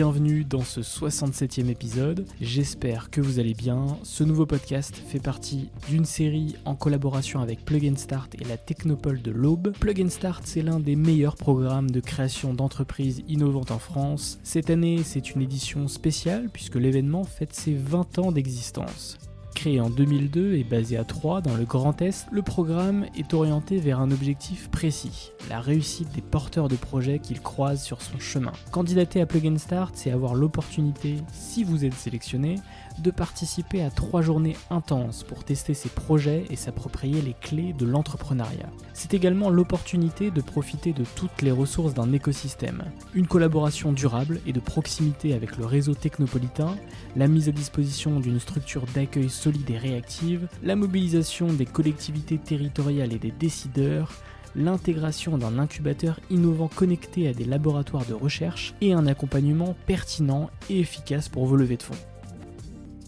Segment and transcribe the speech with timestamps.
[0.00, 2.24] Bienvenue dans ce 67e épisode.
[2.40, 3.98] J'espère que vous allez bien.
[4.02, 9.20] Ce nouveau podcast fait partie d'une série en collaboration avec Plug Start et la Technopole
[9.20, 9.74] de l'Aube.
[9.78, 14.38] Plug Start, c'est l'un des meilleurs programmes de création d'entreprises innovantes en France.
[14.42, 19.18] Cette année, c'est une édition spéciale puisque l'événement fête ses 20 ans d'existence.
[19.60, 23.76] Créé en 2002 et basé à Troyes dans le Grand Est, le programme est orienté
[23.76, 28.52] vers un objectif précis, la réussite des porteurs de projets qu'il croise sur son chemin.
[28.70, 32.54] Candidater à Plug Start, c'est avoir l'opportunité, si vous êtes sélectionné,
[33.00, 37.86] de participer à trois journées intenses pour tester ses projets et s'approprier les clés de
[37.86, 38.70] l'entrepreneuriat.
[38.92, 42.84] C'est également l'opportunité de profiter de toutes les ressources d'un écosystème,
[43.14, 46.76] une collaboration durable et de proximité avec le réseau technopolitain,
[47.16, 53.12] la mise à disposition d'une structure d'accueil solide et réactive, la mobilisation des collectivités territoriales
[53.12, 54.12] et des décideurs,
[54.54, 60.80] l'intégration d'un incubateur innovant connecté à des laboratoires de recherche et un accompagnement pertinent et
[60.80, 62.09] efficace pour vos levées de fonds.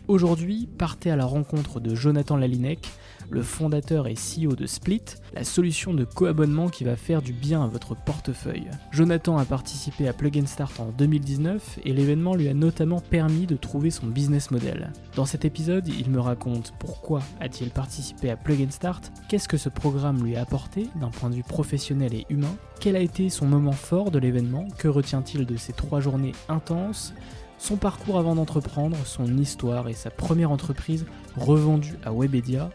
[0.08, 2.90] Aujourd'hui, partez à la rencontre de Jonathan Lalinec,
[3.30, 7.62] le fondateur et CEO de Split, la solution de coabonnement qui va faire du bien
[7.62, 8.68] à votre portefeuille.
[8.90, 13.56] Jonathan a participé à Plug Start en 2019 et l'événement lui a notamment permis de
[13.56, 14.92] trouver son business model.
[15.14, 19.68] Dans cet épisode, il me raconte pourquoi a-t-il participé à Plug Start, qu'est-ce que ce
[19.68, 23.46] programme lui a apporté d'un point de vue professionnel et humain, quel a été son
[23.46, 27.14] moment fort de l'événement, que retient-il de ces trois journées intenses,
[27.62, 31.06] son parcours avant d'entreprendre, son histoire et sa première entreprise
[31.36, 32.70] revendue à Webedia,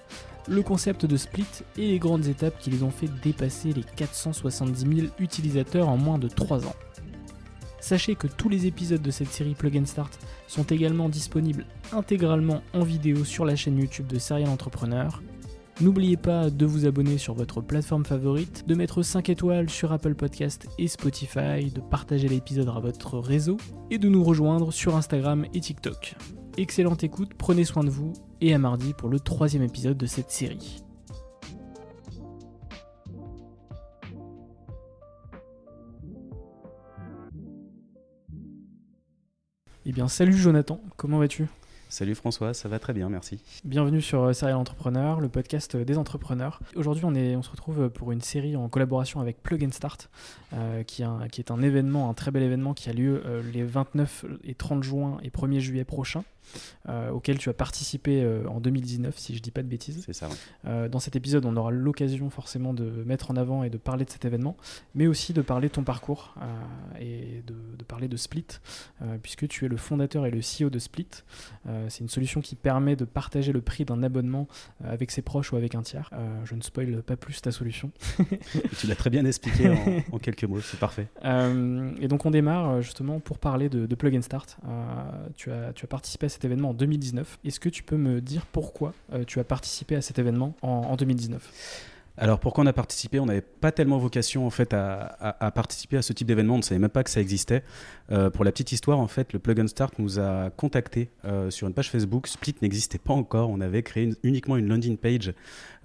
[0.47, 1.45] le concept de Split
[1.77, 6.17] et les grandes étapes qui les ont fait dépasser les 470 000 utilisateurs en moins
[6.17, 6.75] de 3 ans.
[7.81, 12.61] Sachez que tous les épisodes de cette série Plug and Start sont également disponibles intégralement
[12.73, 15.21] en vidéo sur la chaîne YouTube de Serial Entrepreneur
[15.79, 20.15] N'oubliez pas de vous abonner sur votre plateforme favorite, de mettre 5 étoiles sur Apple
[20.15, 23.57] Podcast et Spotify, de partager l'épisode à votre réseau
[23.91, 26.15] et de nous rejoindre sur Instagram et TikTok.
[26.57, 30.31] Excellente écoute, prenez soin de vous et à mardi pour le troisième épisode de cette
[30.31, 30.83] série.
[39.85, 41.45] Eh bien salut Jonathan, comment vas-tu?
[41.89, 43.39] Salut François, ça va très bien, merci.
[43.63, 46.59] Bienvenue sur euh, Serial Entrepreneur, le podcast euh, des entrepreneurs.
[46.75, 50.09] Aujourd'hui, on, on se retrouve pour une série en collaboration avec Plug and Start,
[50.53, 53.23] euh, qui, est un événement, un très bel événement qui a lieu
[53.53, 56.25] les 29 et 30 juin et 1er juillet prochains.
[56.89, 60.03] Euh, auquel tu as participé euh, en 2019, si je dis pas de bêtises.
[60.05, 60.29] C'est ça.
[60.65, 64.05] Euh, dans cet épisode, on aura l'occasion forcément de mettre en avant et de parler
[64.05, 64.55] de cet événement,
[64.95, 66.35] mais aussi de parler de ton parcours
[66.99, 68.45] et de, parler de Split,
[69.21, 71.07] puisque tu es le fondateur et le CEO de Split.
[71.87, 74.47] c'est une solution qui permet de partager le prix d'un abonnement
[74.83, 76.09] avec ses proches ou avec un tiers.
[76.43, 77.91] je ne spoil pas plus ta solution.
[78.79, 79.69] tu l'as très bien expliqué
[80.11, 81.07] en, quelques mots, c'est parfait.
[81.23, 84.57] et donc on démarre justement pour parler de, Plug and Start.
[85.35, 87.39] tu, as, tu as participé à cet événement en 2019.
[87.43, 90.95] Est-ce que tu peux me dire pourquoi euh, tu as participé à cet événement en,
[90.95, 93.19] 2019 alors pourquoi on a participé?
[93.19, 96.55] On n'avait pas tellement vocation en fait à, participer à ce type d'événement.
[96.55, 97.61] On ne savait même pas que ça existait.
[98.11, 101.51] Euh, pour la petite histoire, en fait, le Plug and Start nous a contacté euh,
[101.51, 102.25] sur une page Facebook.
[102.25, 103.51] Split n'existait pas encore.
[103.51, 105.31] On avait créé uniquement une landing page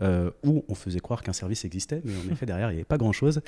[0.01, 2.97] où on faisait croire qu'un service existait, mais en effet derrière il n'y avait pas
[2.97, 3.43] grand chose.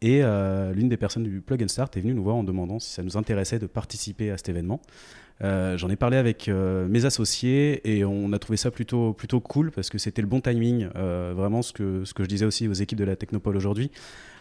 [0.00, 2.92] Et l'une des personnes du Plug and Start est venue nous voir en demandant si
[2.92, 4.80] ça nous intéressait de participer à cet événement.
[5.44, 9.40] Euh, j'en ai parlé avec euh, mes associés et on a trouvé ça plutôt, plutôt
[9.40, 10.88] cool parce que c'était le bon timing.
[10.96, 13.90] Euh, vraiment, ce que, ce que je disais aussi aux équipes de la Technopole aujourd'hui,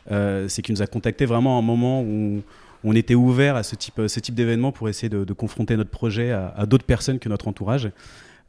[0.10, 2.42] c'est qu'il nous a contacté vraiment à un moment où
[2.86, 6.32] on était ouvert à ce type, ce type d'événement pour essayer de, confronter notre projet
[6.32, 7.92] à, d'autres personnes que notre entourage.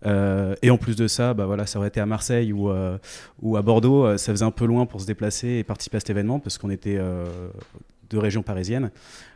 [0.06, 2.70] et en plus de ça, bah voilà, ça aurait été à Marseille ou,
[3.42, 6.10] ou à Bordeaux, ça faisait un peu loin pour se déplacer et participer à cet
[6.10, 7.00] événement parce qu'on était
[8.10, 8.90] de région parisienne.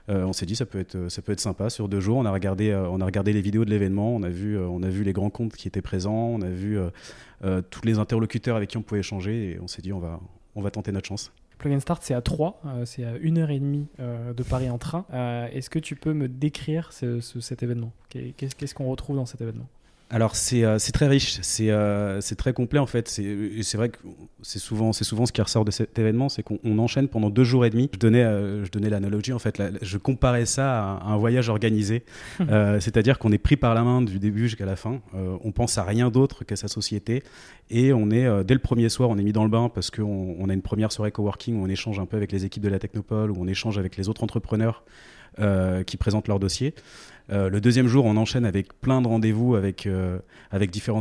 [0.09, 2.19] Euh, on s'est dit ça peut être ça peut être sympa sur deux jours.
[2.19, 4.67] On a regardé euh, on a regardé les vidéos de l'événement, on a vu euh,
[4.67, 6.79] on a vu les grands comptes qui étaient présents, on a vu
[7.71, 10.21] tous les interlocuteurs avec qui on pouvait échanger et on s'est dit on va
[10.55, 11.33] on va tenter notre chance.
[11.59, 13.87] Plug and Start, c'est à 3, c'est à 1h30
[14.35, 15.07] de Paris en train.
[15.53, 17.93] Est-ce que tu peux me décrire cet événement?
[18.09, 19.69] Qu'est-ce qu'on retrouve dans cet événement?
[20.13, 23.09] Alors euh, c'est très riche, euh, c'est très complet en fait.
[23.09, 23.97] C'est vrai que
[24.43, 27.65] c'est souvent, souvent ce qui ressort de cet événement, c'est qu'on enchaîne pendant deux jours
[27.65, 27.89] et demi.
[27.95, 32.05] Je donnais, euh, je donnais l'analogie en fait, je comparais ça à un, voyage organisé,
[32.39, 35.01] c'est-à-dire qu'on est pris par la main du début jusqu'à la fin.
[35.15, 37.23] on pense à rien d'autre qu'à sa société
[37.71, 40.37] et on est dès le premier soir, on est mis dans le bain parce qu'on
[40.39, 42.69] on a une première soirée coworking où on échange un peu avec les équipes de
[42.69, 44.85] la Technopole, où on échange avec les autres entrepreneurs.
[45.87, 46.75] qui présentent leur dossier.
[47.31, 50.19] Euh, le deuxième jour, on enchaîne avec plein de rendez-vous avec, euh,
[50.51, 51.01] avec différents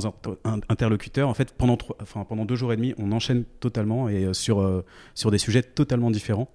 [0.69, 1.29] interlocuteurs.
[1.29, 4.83] En fait, pendant, enfin, pendant deux jours et demi, on enchaîne totalement et euh, sur,
[5.15, 6.49] sur des sujets totalement différents.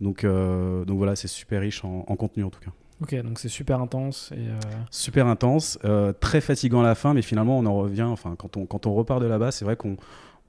[0.00, 2.70] Donc, donc voilà, c'est super riche en, contenu en tout cas.
[3.02, 4.30] Ok, donc c'est super intense.
[4.36, 4.44] Et
[4.90, 5.78] Super intense,
[6.20, 8.94] très fatigant à la fin, mais finalement on en revient, enfin quand on, quand on
[8.94, 9.96] repart de là-bas, c'est vrai qu'on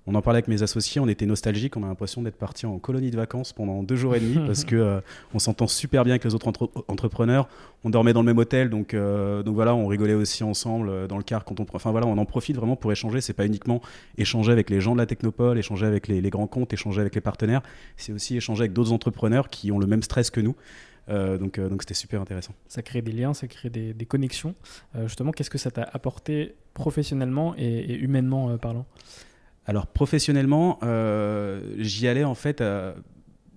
[0.08, 2.80] on en parlait avec mes associés, on était nostalgiques, on a l'impression d'être parti en
[2.80, 5.02] colonie de vacances pendant deux jours et demi parce que euh,
[5.34, 6.48] on s'entend super bien avec les autres
[6.88, 7.50] entrepreneurs.
[7.84, 11.08] On dormait dans le même hôtel, donc euh, donc voilà, on rigolait aussi ensemble euh,
[11.08, 13.20] dans le car quand on, enfin voilà, on en profite vraiment pour échanger.
[13.20, 13.82] C'est pas uniquement
[14.18, 17.22] échanger avec les gens de la Technopole, échanger avec les, grands comptes, échanger avec les
[17.22, 17.62] partenaires.
[17.98, 20.56] C'est aussi échanger avec d'autres entrepreneurs qui ont le même stress que nous.
[21.10, 22.54] donc donc c'était super intéressant.
[22.70, 24.56] Ça crée des liens, ça crée des, connexions.
[25.04, 28.86] justement, qu'est-ce que ça t'a apporté professionnellement et humainement parlant?
[29.68, 32.94] Alors professionnellement, euh, j'y allais en fait euh,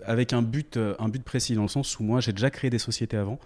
[0.04, 2.68] avec un but, euh, un but précis, dans le sens où moi j'ai déjà créé
[2.68, 3.38] des sociétés avant.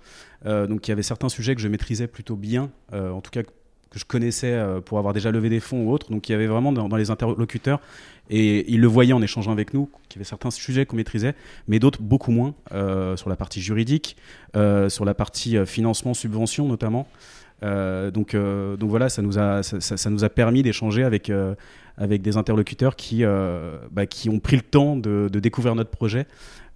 [0.45, 3.99] donc il y avait certains sujets que je maîtrisais plutôt bien, en tout cas que
[3.99, 6.11] je connaissais pour avoir déjà levé des fonds ou autres.
[6.11, 7.81] Donc il y avait vraiment dans, les interlocuteurs,
[8.29, 11.35] et ils le voyaient en échangeant avec nous, qu'il y avait certains sujets qu'on maîtrisait,
[11.69, 12.55] mais d'autres beaucoup moins,
[13.17, 14.17] sur la partie juridique,
[14.55, 17.09] sur la partie financement, subvention notamment.
[17.63, 21.31] donc, donc voilà, ça nous a, ça nous a permis d'échanger avec,
[21.97, 26.27] avec des interlocuteurs qui, euh, bah, qui ont pris le temps de, découvrir notre projet.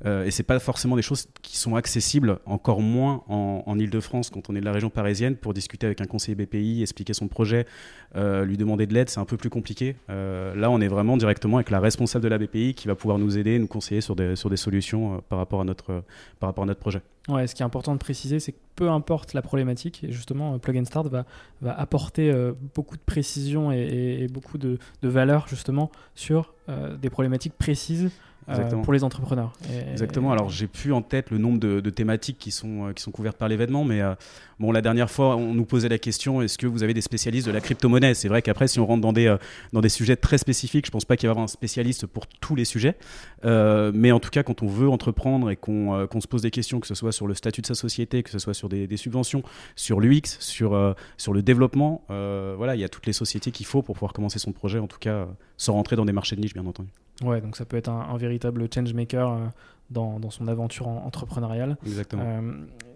[0.06, 4.30] Euh, et c'est pas forcément des choses qui sont accessibles, encore moins en, en Ile-de-France
[4.30, 5.36] quand on est de la région parisienne.
[5.36, 7.66] Pour discuter avec un conseiller BPI, expliquer son projet,
[8.14, 9.96] euh, lui demander de l'aide, c'est un peu plus compliqué.
[10.08, 13.18] Euh, là, on est vraiment directement avec la responsable de la BPI qui va pouvoir
[13.18, 16.04] nous aider, nous conseiller sur des, sur des solutions par, rapport à notre,
[16.38, 17.00] par rapport à notre projet.
[17.28, 20.58] Ouais, ce qui est important de préciser, c'est que peu importe la problématique, et justement,
[20.58, 21.26] Plug and Start va,
[21.60, 22.32] va apporter
[22.74, 28.10] beaucoup de précision et, beaucoup de valeur justement sur des problématiques précises
[28.48, 29.52] euh, pour les entrepreneurs.
[29.90, 30.32] Exactement.
[30.32, 33.36] Alors j'ai plus en tête le nombre de, thématiques qui sont, euh, qui sont couvertes
[33.36, 34.14] par l'événement, mais euh,
[34.58, 37.46] bon, la dernière fois, on nous posait la question est-ce que vous avez des spécialistes
[37.46, 38.14] de la crypto-monnaie?
[38.14, 39.34] C'est vrai qu'après, si on rentre dans des,
[39.72, 42.26] dans des sujets très spécifiques, je pense pas qu'il va y avoir un spécialiste pour
[42.26, 42.96] tous les sujets.
[43.44, 46.86] mais en tout cas, quand on veut entreprendre et qu'on se pose des questions, que
[46.86, 49.42] ce soit sur le statut de sa société, que ce soit sur des, subventions,
[49.76, 53.82] sur l'UX, sur, sur le développement, voilà, il y a toutes les sociétés qu'il faut
[53.82, 56.54] pour pouvoir commencer son projet, en tout cas, sans rentrer dans des marchés de niche,
[56.54, 56.88] bien entendu.
[57.22, 59.46] Ouais, donc ça peut être un, véritable change maker euh,
[59.90, 61.76] dans, dans, son aventure entrepreneuriale.
[61.84, 62.22] Exactement.
[62.24, 62.52] Euh,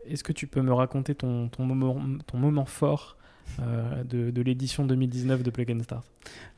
[0.06, 3.16] est-ce que tu peux me raconter ton, ton, moment, ton moment fort
[3.60, 6.04] euh, de, de l'édition 2019 de Plug and Start?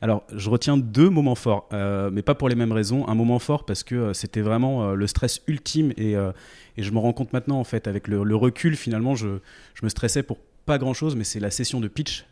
[0.01, 1.67] Alors, je retiens deux moments forts,
[2.11, 3.07] mais pas pour les mêmes raisons.
[3.07, 7.13] Un moment fort parce que c'était vraiment le stress ultime et, et, je me rends
[7.13, 9.39] compte maintenant, en fait, avec le, le recul, finalement, je,
[9.73, 12.25] je, me stressais pour pas grand chose, mais c'est la session de pitch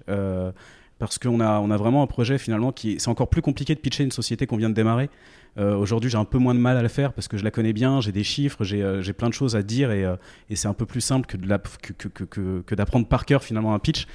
[1.00, 3.80] parce qu'on a, on a vraiment un projet finalement qui c'est encore plus compliqué de
[3.80, 5.10] pitcher une société qu'on vient de démarrer.
[5.58, 7.52] Euh, aujourd'hui, j'ai un peu moins de mal à le faire parce que je la
[7.52, 10.16] connais bien, j'ai des chiffres, j'ai, euh, plein de choses à dire et, euh,
[10.50, 13.80] et c'est un peu plus simple que, la, que, que, d'apprendre par cœur finalement un
[13.80, 14.08] pitch.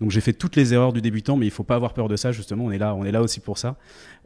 [0.00, 2.16] Donc j'ai fait toutes les erreurs du débutant, mais il faut pas avoir peur de
[2.16, 2.64] ça justement.
[2.64, 3.76] On est là, on est là aussi pour ça.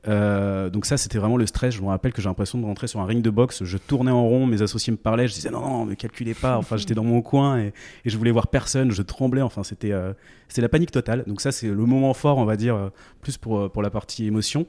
[0.07, 1.75] Euh, donc ça, c'était vraiment le stress.
[1.75, 3.65] Je me rappelle que j'ai l'impression de rentrer sur un ring de boxe.
[3.65, 5.29] Je tournais en rond, mes associés me parlaient.
[5.29, 6.57] Je disais non, non, ne calculez pas.
[6.57, 7.73] Enfin, j'étais dans mon coin et,
[8.05, 8.91] et, je voulais voir personne.
[8.91, 9.43] Je tremblais.
[9.43, 10.13] Enfin, c'était euh,
[10.57, 11.25] la panique totale.
[11.27, 12.89] Donc ça, c'est le moment fort, on va dire, euh,
[13.21, 14.67] plus pour pour la partie émotion.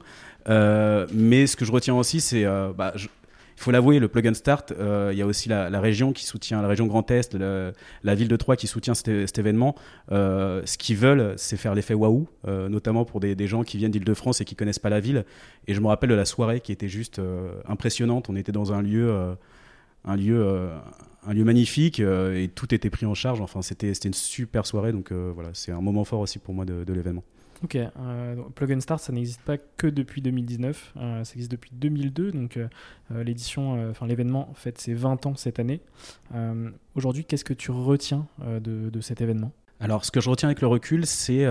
[0.48, 2.44] mais ce que je retiens aussi, c'est
[2.76, 2.92] bah,
[3.60, 6.62] il faut l'avouer, le plug and start, il y a aussi la, région qui soutient,
[6.62, 9.74] la région Grand Est, la ville de Troyes qui soutient cet, événement.
[10.10, 14.44] ce qu'ils veulent, c'est faire l'effet waouh, notamment pour des, gens qui viennent d'Île-de-France et
[14.46, 15.26] qui connaissent pas la ville.
[15.66, 17.20] Et je me rappelle de la soirée qui était juste
[17.68, 18.30] impressionnante.
[18.30, 19.14] On était dans un lieu,
[20.06, 20.70] un lieu
[21.26, 23.40] un lieu magnifique euh, et tout était pris en charge.
[23.40, 24.92] Enfin, c'était une super soirée.
[24.92, 27.24] Donc euh, voilà, c'est un moment fort aussi pour moi de, l'événement.
[27.62, 32.32] Ok, euh, Plug and Start, ça n'existe pas que depuis 2019, ça existe depuis 2002,
[32.32, 32.58] donc
[33.10, 35.80] l'édition, enfin l'événement fête ses 20 ans cette année.
[36.94, 39.52] Aujourd'hui, qu'est-ce que tu retiens de, cet événement?
[39.78, 41.46] Alors, ce que je retiens avec le recul, c'est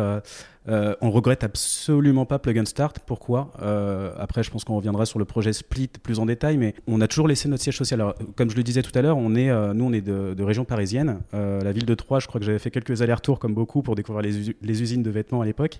[0.67, 2.99] euh, on regrette absolument pas Plug and Start.
[3.05, 3.53] Pourquoi?
[3.61, 6.99] Euh, Après, je pense qu'on reviendra sur le projet Split plus en détail, mais on
[7.01, 8.13] a toujours laissé notre siège social.
[8.35, 10.65] Comme je le disais tout à l'heure, on est, euh, nous, on est de, région
[10.65, 11.19] parisienne.
[11.33, 14.23] la ville de Troyes, je crois que j'avais fait quelques allers-retours comme beaucoup pour découvrir
[14.23, 15.79] les, usines de vêtements à l'époque,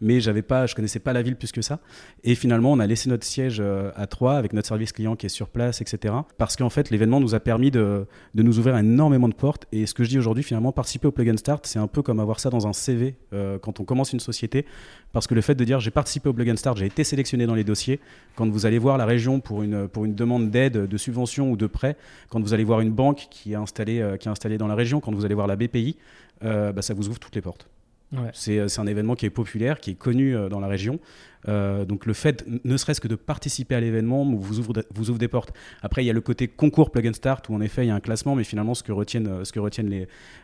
[0.00, 1.80] mais j'avais pas, je connaissais pas la ville plus que ça.
[2.24, 5.30] Et finalement, on a laissé notre siège à Troyes avec notre service client qui est
[5.30, 6.14] sur place, etc.
[6.38, 9.66] Parce qu'en fait, l'événement nous a permis de, de, nous ouvrir énormément de portes.
[9.72, 12.00] Et ce que je dis aujourd'hui, finalement, participer au Plug and Start, c'est un peu
[12.00, 13.16] comme avoir ça dans un CV
[13.60, 14.64] quand on commence une société.
[15.12, 17.46] Parce que le fait de dire j'ai participé au Blog and Start, j'ai été sélectionné
[17.46, 18.00] dans les dossiers,
[18.34, 21.66] quand vous allez voir la région pour une, une demande d'aide, de subvention ou de
[21.66, 21.96] prêt,
[22.28, 24.16] quand vous allez voir une banque qui est installée, euh,
[24.58, 25.96] dans la région, quand vous allez voir la BPI,
[26.44, 27.68] euh, bah, ça vous ouvre toutes les portes.
[28.14, 30.98] Euh, c'est un événement qui est populaire, qui est connu dans la région.
[31.46, 35.28] donc le fait, ne serait-ce que de participer à l'événement, vous ouvre, vous ouvre des
[35.28, 35.52] portes.
[35.82, 37.90] Après, il y a le côté concours Plug and Start, où en effet, il y
[37.90, 39.90] a un classement, mais finalement, ce que retiennent, ce que retiennent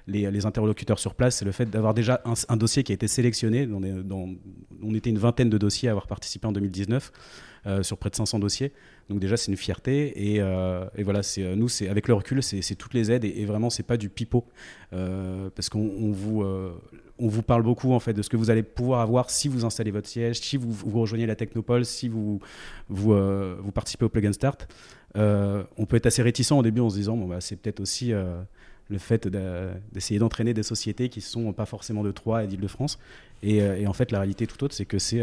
[0.06, 3.08] les, les, interlocuteurs sur place, c'est le fait d'avoir déjà un, dossier qui a été
[3.08, 3.68] sélectionné.
[3.70, 7.12] on était une vingtaine de dossiers à avoir participé en 2019.
[7.64, 8.72] Euh, sur près de 500 dossiers.
[9.08, 10.32] Donc déjà, c'est une fierté.
[10.32, 13.40] Et, euh, voilà, c'est euh, nous, c'est avec le recul, c'est toutes les aides et,
[13.40, 14.44] et vraiment, c'est pas du pipeau
[14.90, 16.44] parce qu'on vous
[17.18, 19.64] on vous parle beaucoup en fait de ce que vous allez pouvoir avoir si vous
[19.64, 22.40] installez votre siège, si vous, vous rejoignez la Technopole, si vous
[22.88, 24.68] vous, vous participez au Plug and Start.
[25.14, 28.12] on peut être assez réticent au début en se disant bon bah c'est peut-être aussi
[28.12, 29.28] le fait
[29.92, 32.98] d'essayer d'entraîner des sociétés qui sont pas forcément de Troyes et d'Île-de-France.
[33.42, 35.22] Et, en fait, la réalité tout autre, c'est que c'est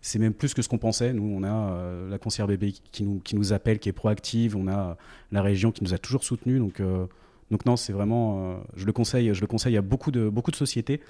[0.00, 1.12] c'est même plus que ce qu'on pensait.
[1.12, 4.56] Nous, on a euh, la concierge bébé qui nous, qui nous appelle, qui est proactive.
[4.56, 4.96] On a
[5.32, 6.60] la région qui nous a toujours soutenus.
[6.60, 7.06] Donc, euh,
[7.50, 11.00] donc non, c'est vraiment, euh, je le conseille, je le conseille à beaucoup de, sociétés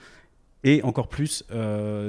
[0.65, 1.45] et encore plus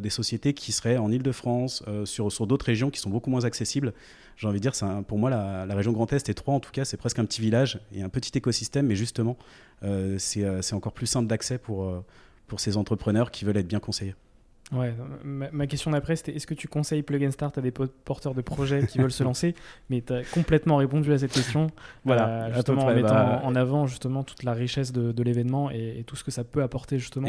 [0.01, 3.93] des sociétés qui seraient en Ile-de-France, sur, sur d'autres régions qui sont beaucoup moins accessibles.
[4.37, 4.73] J'ai envie de dire,
[5.07, 7.41] pour moi, la, région Grand Est et Troyes, en tout cas, c'est presque un petit
[7.41, 9.37] village et un petit écosystème, mais justement,
[10.17, 12.03] c'est encore plus simple d'accès pour
[12.57, 14.15] ces entrepreneurs qui veulent être bien conseillés.
[14.71, 18.35] Ouais, ma, question d'après, c'était est-ce que tu conseilles Plug and Start à des porteurs
[18.35, 19.55] de projets qui veulent se lancer?
[19.89, 21.67] Mais tu as complètement répondu à cette question.
[22.05, 26.03] Voilà, euh, justement en mettant bah, en avant justement toute la richesse de, l'événement et,
[26.05, 27.27] tout ce que ça peut apporter justement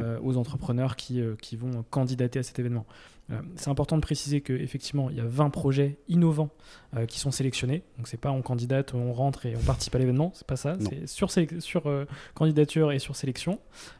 [0.00, 2.84] euh, aux entrepreneurs qui, euh, qui vont candidater à cet événement.
[3.32, 6.50] Euh, c'est important de préciser qu'effectivement, il y a 20 projets innovants
[6.96, 7.82] euh, qui sont sélectionnés.
[7.96, 10.32] Donc, c'est pas on candidate, on rentre et on participe à l'événement.
[10.34, 10.76] C'est pas ça.
[10.80, 13.58] C'est sur, sur euh, candidature et sur sélection.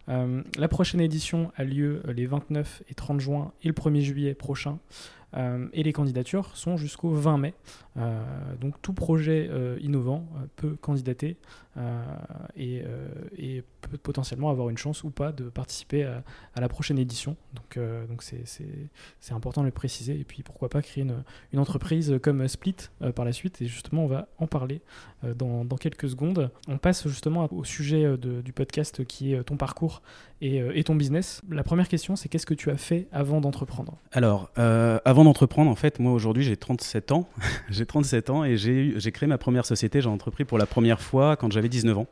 [0.08, 4.78] la prochaine édition a lieu les 29 et 30 juin et le 1er juillet prochain.
[5.72, 7.54] Et les candidatures sont jusqu'au 20 mai.
[8.60, 11.36] donc tout projet innovant peut candidater
[12.56, 12.82] et,
[13.80, 17.36] peut potentiellement avoir une chance ou pas de participer à, la prochaine édition.
[17.54, 17.78] Donc
[18.44, 20.18] c'est important de le préciser.
[20.18, 22.76] Et puis pourquoi pas créer une, entreprise comme Split
[23.14, 23.62] par la suite.
[23.62, 24.82] Et justement on va en parler
[25.22, 26.50] dans, dans, quelques secondes.
[26.68, 30.02] On passe justement au sujet du podcast qui est ton parcours
[30.40, 31.42] et, et ton business.
[31.50, 33.96] La première question c'est qu'est-ce que tu as fait avant d'entreprendre?
[34.12, 37.28] Alors avant d'entreprendre en fait moi aujourd'hui j'ai 37 ans.
[37.70, 40.00] j'ai 37 ans et j'ai créé ma première société.
[40.00, 42.06] J'ai entrepris pour la première fois quand j'avais 19 ans.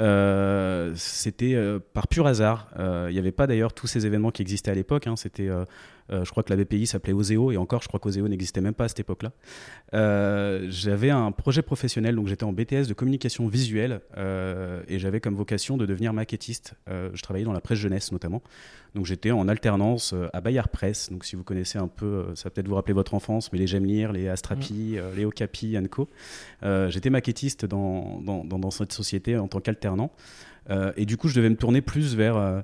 [0.00, 2.68] Euh, c'était euh, par pur hasard.
[2.78, 5.06] Euh, il n'y avait pas d'ailleurs tous ces événements qui existaient à l'époque.
[5.06, 5.16] Hein.
[5.16, 5.48] C'était,
[6.10, 8.84] je crois que la BPI s'appelait Oseo et encore, je crois qu'Oseo n'existait même pas
[8.84, 9.32] à cette époque-là.
[10.68, 15.76] j'avais un projet professionnel, donc j'étais en BTS de communication visuelle et j'avais comme vocation
[15.76, 16.74] de devenir maquettiste.
[16.86, 18.42] je travaillais dans la presse jeunesse notamment.
[18.94, 21.10] Donc j'étais en alternance à Bayard Presse.
[21.10, 23.78] Donc si vous connaissez un peu, ça va peut-être vous rappeler votre enfance, mais les
[23.80, 25.16] lire, les Astrapi, mm.
[25.16, 26.08] les Okapi, Co.
[26.88, 30.12] j'étais maquettiste dans, dans, dans, cette société en tant qu'alternant
[30.70, 32.62] euh, et du coup, je devais me tourner plus vers, euh, euh,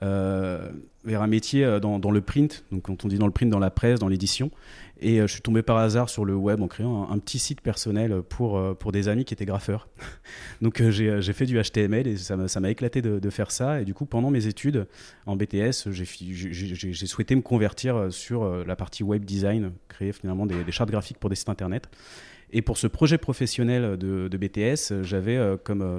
[0.00, 3.70] vers un métier dans, le print, donc quand on dit dans le print, dans la
[3.70, 4.50] presse, dans l'édition.
[4.98, 8.22] Et je suis tombé par hasard sur le web en créant un, petit site personnel
[8.22, 9.88] pour, pour des amis qui étaient graffeurs.
[10.62, 13.80] donc j'ai fait du HTML et ça m'a éclaté de, faire ça.
[13.80, 14.86] Et du coup, pendant mes études
[15.26, 20.72] en BTS, j'ai souhaité me convertir sur la partie web design, créer finalement des, des
[20.72, 21.88] chartes graphiques pour des sites internet.
[22.52, 25.98] Et pour ce projet professionnel de, BTS, j'avais comme euh,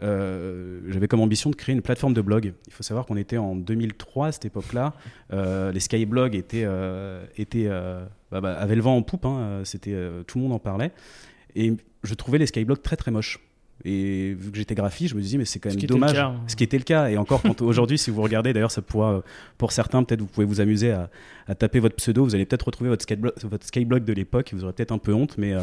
[0.00, 2.52] j'avais comme ambition de créer une plateforme de blog.
[2.66, 4.94] Il faut savoir qu'on était en 2003 à cette époque-là.
[5.32, 9.24] Euh, les skyblogs étaient, euh, bah, bah, avaient le vent en poupe.
[9.24, 9.62] Hein.
[9.64, 10.92] C'était, tout le monde en parlait.
[11.54, 13.40] Et je trouvais les skyblogs très très moches.
[13.84, 16.18] Et vu que j'étais graphiste, je me disais, mais c'est quand même dommage.
[16.18, 16.40] Hein.
[16.48, 17.10] Ce qui était le cas.
[17.10, 19.22] Et encore, aujourd'hui, si vous regardez, d'ailleurs, ça pourra,
[19.56, 22.24] pour certains, peut-être vous pouvez vous amuser à, taper votre pseudo.
[22.24, 24.50] Vous allez peut-être retrouver votre skyblock, votre skyblock de l'époque.
[24.52, 25.60] Vous aurez peut-être un peu honte, mais, euh,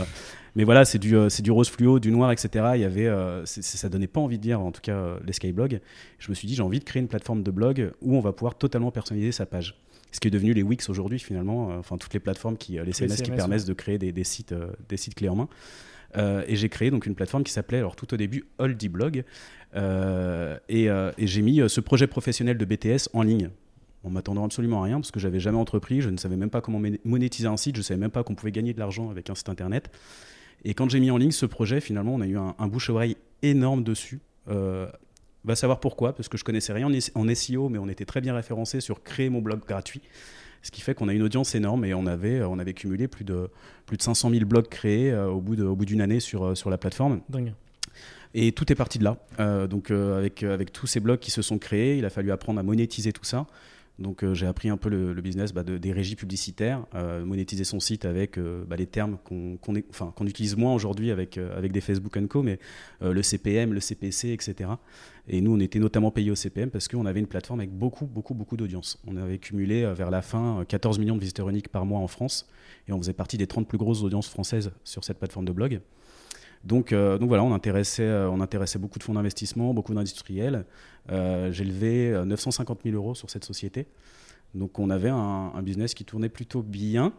[0.55, 2.71] mais voilà, c'est du, euh, c'est du rose fluo, du noir, etc.
[2.75, 5.81] Il y avait, euh, ça donnait pas envie de lire, en tout cas, les skyblogs.
[6.19, 8.31] Je me suis dit, j'ai envie de créer une plateforme de blog où on va
[8.31, 9.75] pouvoir totalement personnaliser sa page
[10.11, 13.21] ce qui est devenu les Wix aujourd'hui finalement, enfin toutes les plateformes qui, les CMS,
[13.21, 14.55] qui permettent de créer des, des sites,
[14.87, 15.49] des sites clés en main.
[16.17, 19.23] Euh, et j'ai créé donc une plateforme qui s'appelait, alors tout au début, Oldie Blog.
[19.75, 23.49] Euh, euh, et, j'ai mis ce projet professionnel de BTS en ligne
[24.03, 26.61] en m'attendant absolument à rien parce que j'avais jamais entrepris, je ne savais même pas
[26.61, 29.35] comment monétiser un site, je savais même pas qu'on pouvait gagner de l'argent avec un
[29.35, 29.89] site internet.
[30.63, 33.83] Et quand j'ai mis en ligne ce projet, finalement, on a eu un, bouche-oreille énorme
[33.83, 34.19] dessus.
[34.45, 38.35] va savoir pourquoi, parce que je connaissais rien en SEO, mais on était très bien
[38.35, 40.01] référencé sur créer mon blog gratuit.
[40.65, 43.23] Ce qui fait qu'on a une audience énorme et on avait, on avait cumulé plus
[43.23, 43.51] de,
[43.85, 46.79] plus de 500 000 blogs créés euh, au bout d'une année sur, euh, sur la
[46.79, 47.21] plateforme.
[48.33, 49.17] Et tout est parti de là.
[49.39, 52.59] Euh, donc avec, avec tous ces blogs qui se sont créés, il a fallu apprendre
[52.59, 53.45] à monétiser tout ça.
[53.97, 57.79] Donc euh, j'ai appris un peu le, business bah, des régies publicitaires, euh, monétiser son
[57.79, 62.43] site avec euh, bah, les termes qu'on utilise moins aujourd'hui avec, avec des Facebook Co,
[62.43, 62.59] mais
[63.01, 64.69] le CPM, le CPC, etc.
[65.27, 68.05] Et nous, on était notamment payés au CPM parce qu'on avait une plateforme avec beaucoup,
[68.05, 69.01] beaucoup, beaucoup d'audience.
[69.07, 72.47] On avait cumulé vers la fin 14 millions de visiteurs uniques par mois en France
[72.87, 75.81] et on faisait partie des 30 plus grosses audiences françaises sur cette plateforme de blog.
[76.65, 80.65] Donc, euh, donc voilà, on intéressait, euh, on intéressait beaucoup de fonds d'investissement, beaucoup d'industriels.
[81.11, 83.87] Euh, j'ai levé 950 000 euros sur cette société.
[84.55, 87.13] Donc on avait un, business qui tournait plutôt bien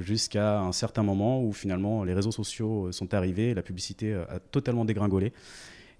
[0.00, 4.84] jusqu'à un certain moment où finalement les réseaux sociaux sont arrivés, la publicité a totalement
[4.84, 5.32] dégringolé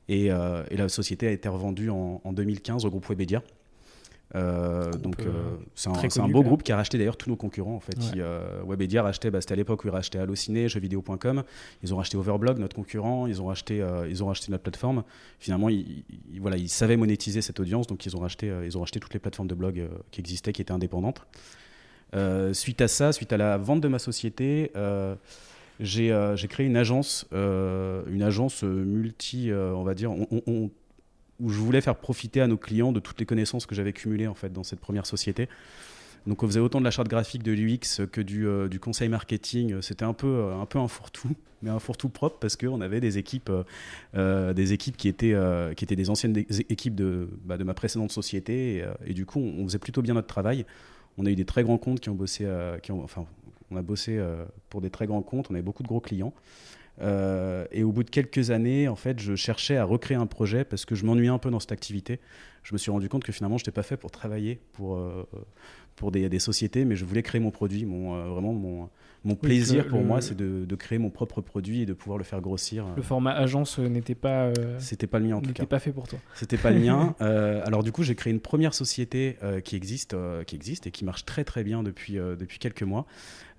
[0.08, 3.40] et, la société a été revendue en, en 2015 au groupe Webedia.
[4.36, 7.80] Euh, donc euh, c'est un, beau groupe qui a racheté d'ailleurs tous nos concurrents en
[7.80, 7.96] fait.
[8.16, 11.42] Euh, Webedia rachetait, bah, c'était à l'époque où ils rachetaient Allociné, jeuxvideo.com.
[11.82, 13.26] Ils ont racheté Overblog, notre concurrent.
[13.26, 15.04] Ils ont racheté, ils ont racheté notre plateforme.
[15.38, 16.04] Finalement, ils,
[16.40, 19.20] voilà, ils savaient monétiser cette audience, donc ils ont racheté, ils ont racheté toutes les
[19.20, 21.26] plateformes de blog qui existaient, qui étaient indépendantes.
[22.52, 24.72] suite à ça, suite à la vente de ma société,
[25.80, 30.70] j'ai créé une agence, une agence multi, on va dire, on
[31.40, 34.26] où je voulais faire profiter à nos clients de toutes les connaissances que j'avais cumulées
[34.26, 35.48] en fait dans cette première société.
[36.26, 39.08] Donc on faisait autant de la charte graphique de l'UX que du, euh, du, conseil
[39.08, 39.80] marketing.
[39.80, 41.30] C'était un peu, euh, un peu un fourre-tout,
[41.62, 43.50] mais un fourre-tout propre parce qu'on avait des équipes,
[44.16, 45.36] euh, des équipes qui, étaient,
[45.76, 48.84] qui étaient des anciennes équipes de, bah, de ma précédente société.
[49.06, 50.66] Et, du coup, on, faisait plutôt bien notre travail.
[51.16, 52.46] On a eu des très grands comptes qui ont bossé,
[52.82, 53.24] qui ont, enfin,
[53.70, 54.20] on a bossé
[54.68, 55.46] pour des très grands comptes.
[55.50, 56.34] On avait beaucoup de gros clients.
[57.00, 60.64] Euh, et au bout de quelques années, en fait, je cherchais à recréer un projet
[60.64, 62.20] parce que je m'ennuyais un peu dans cette activité.
[62.62, 65.24] Je me suis rendu compte que finalement, je n'étais pas fait pour travailler pour, euh,
[65.94, 67.84] pour des, des, sociétés, mais je voulais créer mon produit.
[67.84, 68.88] Mon, euh, vraiment, mon,
[69.24, 72.24] mon plaisir pour moi, c'est de, de, créer mon propre produit et de pouvoir le
[72.24, 72.86] faire grossir.
[72.96, 74.52] Le format agence n'était pas.
[74.78, 75.62] C'était pas le mien en tout cas.
[75.62, 76.18] N'était pas fait pour toi.
[76.34, 77.14] C'était pas le mien.
[77.20, 81.24] alors du coup, j'ai créé une première société qui existe, qui existe et qui marche
[81.24, 83.06] très très bien depuis depuis quelques mois.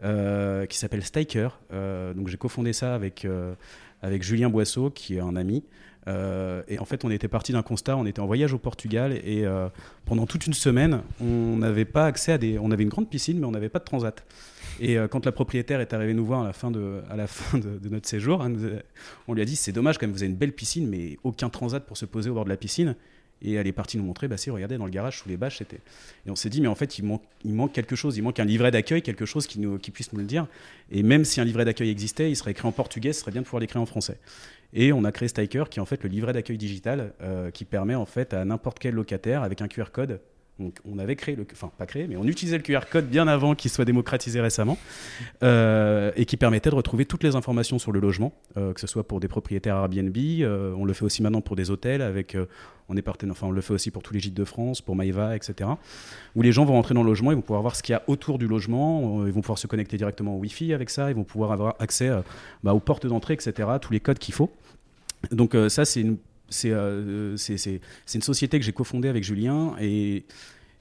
[0.04, 1.60] Euh, qui s'appelle Stiker.
[1.74, 3.56] Euh, donc j'ai cofondé ça avec, euh,
[4.04, 5.64] avec Julien Boisseau, qui est un ami.
[6.08, 7.98] et en fait, on était parti d'un constat.
[7.98, 9.46] On était en voyage au Portugal et
[10.06, 12.60] pendant toute une semaine, on n'avait pas accès à des.
[12.60, 14.24] On avait une grande piscine, mais on n'avait pas de transat.
[14.80, 17.58] Et quand la propriétaire est arrivée nous voir à la fin de, à la fin
[17.58, 18.46] de, notre séjour,
[19.28, 21.50] on lui a dit c'est dommage quand même, vous avez une belle piscine, mais aucun
[21.50, 22.96] transat pour se poser au bord de la piscine.
[23.42, 25.60] Et elle est partie nous montrer, bah si, regardez, dans le garage, sous les bâches,
[25.60, 25.80] c'était.
[26.26, 28.72] Et on s'est dit, mais en fait, il manque, quelque chose, il manque un livret
[28.72, 30.48] d'accueil, quelque chose qui puisse nous le dire.
[30.92, 33.42] Et même si un livret d'accueil existait, il serait écrit en portugais, ce serait bien
[33.42, 34.18] de pouvoir l'écrire en français.
[34.74, 37.66] Et on a créé Stiker, qui est en fait le livret d'accueil digital, euh, qui
[37.66, 40.20] permet en fait à n'importe quel locataire, avec un QR code,
[40.60, 43.28] donc, on avait créé le, enfin pas créé, mais on utilisait le QR code bien
[43.28, 44.78] avant qu'il soit démocratisé récemment,
[45.44, 48.88] euh, et qui permettait de retrouver toutes les informations sur le logement, euh, que ce
[48.88, 52.36] soit pour des propriétaires Airbnb, euh, on le fait aussi maintenant pour des hôtels, avec,
[52.90, 55.36] on est enfin on le fait aussi pour tous les gîtes de France, pour Maïva,
[55.36, 55.70] etc.
[56.36, 57.96] Où les gens vont rentrer dans le logement, ils vont pouvoir voir ce qu'il y
[57.96, 61.16] a autour du logement, ils vont pouvoir se connecter directement au Wi-Fi avec ça, ils
[61.16, 62.10] vont pouvoir avoir accès
[62.64, 63.70] bah, aux portes d'entrée, etc.
[63.80, 64.52] Tous les codes qu'il faut.
[65.32, 66.18] Donc ça c'est une
[66.50, 70.24] c'est une société que j'ai cofondée avec Julien et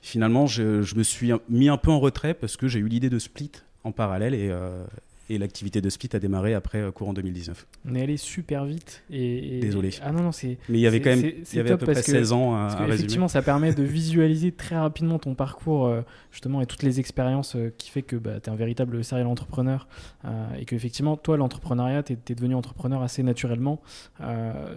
[0.02, 3.18] finalement je, me suis mis un peu en retrait parce que j'ai eu l'idée de
[3.18, 3.52] split
[3.84, 4.84] en parallèle et, euh,
[5.28, 7.66] et l'activité de Split a démarré après euh, courant 2019.
[7.88, 9.02] On est allé super vite.
[9.10, 9.90] Et, Désolé.
[10.02, 10.58] Ah non, non, c'est.
[10.68, 12.32] Mais il y avait quand même il y avait à peu près parce que- 16
[12.32, 16.60] ans à, Parce que effectivement, ça permet de visualiser très rapidement ton parcours, euh, justement,
[16.60, 19.88] et toutes les expériences euh, qui fait que bah, tu es un véritable serial entrepreneur.
[20.24, 23.80] euh, et que, effectivement, toi, l'entrepreneuriat, tu es, devenu entrepreneur assez naturellement,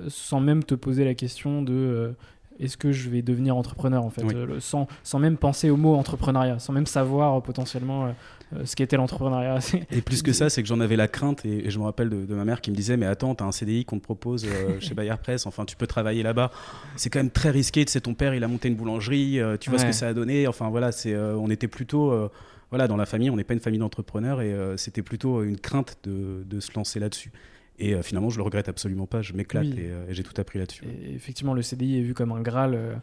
[0.07, 2.15] sans même te poser la question de.
[2.59, 4.33] Est-ce que je vais devenir entrepreneur en fait, Oui.
[4.35, 8.13] euh, sans, sans même penser au mot entrepreneuriat, sans même savoir euh, potentiellement
[8.53, 9.59] euh, ce qu'était l'entrepreneuriat.
[9.91, 12.09] Et plus que ça, c'est que j'en avais la crainte, et, et je me rappelle
[12.09, 14.45] de, de ma mère qui me disait Mais attends, t'as un CDI qu'on te propose
[14.79, 16.51] chez Bayer Press, enfin, tu peux travailler là-bas.
[16.95, 19.69] C'est quand même très risqué, tu sais, ton père, il a monté une boulangerie, tu
[19.69, 20.47] vois ce que ça a donné.
[20.47, 22.29] Enfin, voilà, c'est, on était plutôt.
[22.71, 25.97] voilà, dans la famille, on n'est pas une famille d'entrepreneurs, et c'était plutôt une crainte
[26.03, 27.31] de, de se lancer là-dessus.
[27.79, 29.75] Et euh, finalement, je le regrette absolument pas, je m'éclate, Oui.
[29.79, 30.83] et, euh, et j'ai tout appris là-dessus.
[31.15, 32.73] Effectivement, le CDI est vu comme un Graal.
[32.75, 32.95] euh,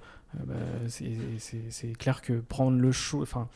[0.46, 0.54] bah,
[0.88, 3.48] c'est- clair que prendre le choix, enfin,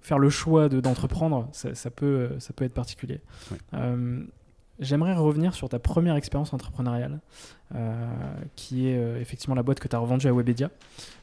[0.00, 3.20] faire le choix de- d'entreprendre, ça, ça peut, ça peut être particulier.
[4.80, 7.20] J'aimerais revenir sur ta première expérience entrepreneuriale,
[8.56, 10.70] qui est euh, effectivement la boîte que tu as revendue à Webedia.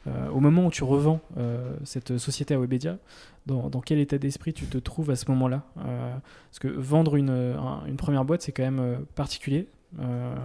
[0.08, 2.98] Euh, au moment où tu revends euh, cette société à Webedia,
[3.46, 5.64] dans, dans quel état d'esprit tu te trouves à ce moment-là?
[5.86, 6.14] Euh,
[6.50, 9.68] Parce que vendre une, un- une première boîte, c'est quand même euh, particulier.
[10.00, 10.36] Euh,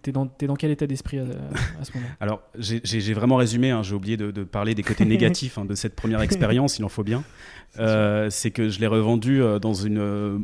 [0.00, 1.24] T'es dans, quel état d'esprit à,
[1.80, 5.04] à ce moment Alors, j'ai- vraiment résumé, hein, j'ai oublié de, de parler des côtés
[5.04, 7.24] négatifs hein, de cette première expérience, il en faut bien.
[7.80, 10.38] Euh, C'est que je l'ai revendu euh, dans une, euh,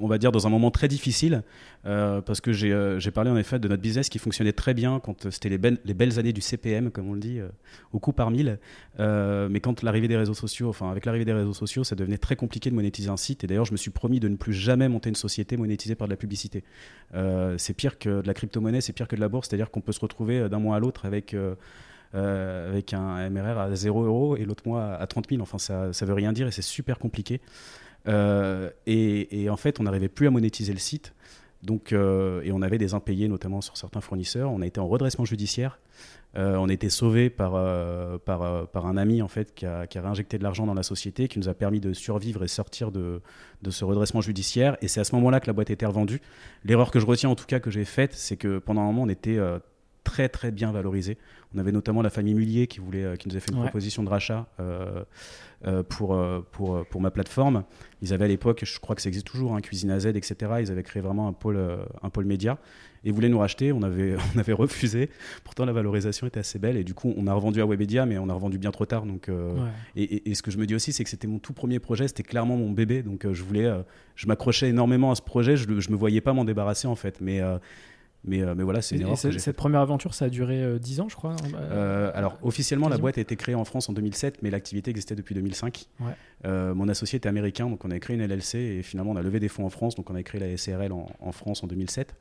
[0.00, 1.42] on va dire, dans un moment très difficile,
[1.86, 4.74] euh, parce que j'ai euh, j'ai parlé en effet de notre business qui fonctionnait très
[4.74, 7.40] bien quand euh, c'était les, belles- les belles années du CPM, comme on le dit,
[7.92, 8.58] au coup par mille.
[8.98, 12.36] Mais quand l'arrivée des réseaux sociaux, enfin avec l'arrivée des réseaux sociaux, ça devenait très
[12.36, 13.44] compliqué de monétiser un site.
[13.44, 16.08] Et d'ailleurs, je me suis promis de ne plus jamais monter une société monétisée par
[16.08, 16.64] de la publicité.
[17.56, 19.92] C'est pire que de la crypto-monnaie, c'est pire que de la bourse, c'est-à-dire qu'on peut
[19.92, 21.34] se retrouver d'un mois à l'autre avec,
[22.14, 25.42] avec un MRR à 0 euros et l'autre mois à 30 000.
[25.42, 27.40] Enfin, ça, ça veut rien dire et c'est super compliqué.
[28.08, 31.14] Euh, et, en fait, on n'arrivait plus à monétiser le site.
[31.62, 34.50] Donc, euh, et on avait des impayés, notamment sur certains fournisseurs.
[34.50, 35.80] On a été en redressement judiciaire.
[36.36, 37.52] Euh, on été sauvé par,
[38.20, 40.82] par, par un ami en fait, qui, a, qui a réinjecté de l'argent dans la
[40.84, 43.22] société, qui nous a permis de survivre et sortir de,
[43.62, 44.76] de ce redressement judiciaire.
[44.82, 46.20] Et c'est à ce moment-là que la boîte a été revendue.
[46.64, 49.02] L'erreur que je retiens en tout cas que j'ai faite, c'est que pendant un moment,
[49.02, 49.38] on était
[50.08, 51.18] très très bien valorisé.
[51.54, 53.64] On avait notamment la famille Mullier qui, voulait, euh, qui nous a fait une Ouais.
[53.64, 55.02] proposition de rachat euh,
[55.66, 56.16] euh, pour,
[56.52, 57.64] pour, pour ma plateforme.
[58.00, 60.36] Ils avaient à l'époque, je crois que ça existe toujours, hein, Cuisine à Z, etc.
[60.60, 61.58] Ils avaient créé vraiment un pôle,
[62.02, 62.58] un pôle média
[63.04, 63.72] et voulaient nous racheter.
[63.72, 65.10] On avait, on avait refusé.
[65.44, 68.18] Pourtant, la valorisation était assez belle et du coup, on a revendu à Webedia, mais
[68.18, 69.04] on a revendu bien trop tard.
[69.04, 69.70] Donc, euh, Ouais.
[69.96, 71.78] et, et- et ce que je me dis aussi, c'est que c'était mon tout premier
[71.80, 73.02] projet, c'était clairement mon bébé.
[73.02, 73.68] Donc je voulais,
[74.16, 75.56] je m'accrochais énormément à ce projet.
[75.56, 77.20] Je, je me voyais pas m'en débarrasser en fait.
[77.20, 77.40] Mais,
[78.24, 81.00] mais, euh, mais voilà, c'est une erreur cette, première aventure, ça a duré euh, 10
[81.00, 81.32] ans, je crois.
[81.32, 84.90] hein, euh, alors officiellement, la boîte a été créée en France en 2007, mais l'activité
[84.90, 85.86] existait depuis 2005.
[86.00, 86.06] Ouais.
[86.44, 89.22] Euh, mon associé était américain, donc on a créé une LLC et finalement on a
[89.22, 91.66] levé des fonds en France, donc on a créé la SRL en, en France en
[91.66, 92.14] 2007.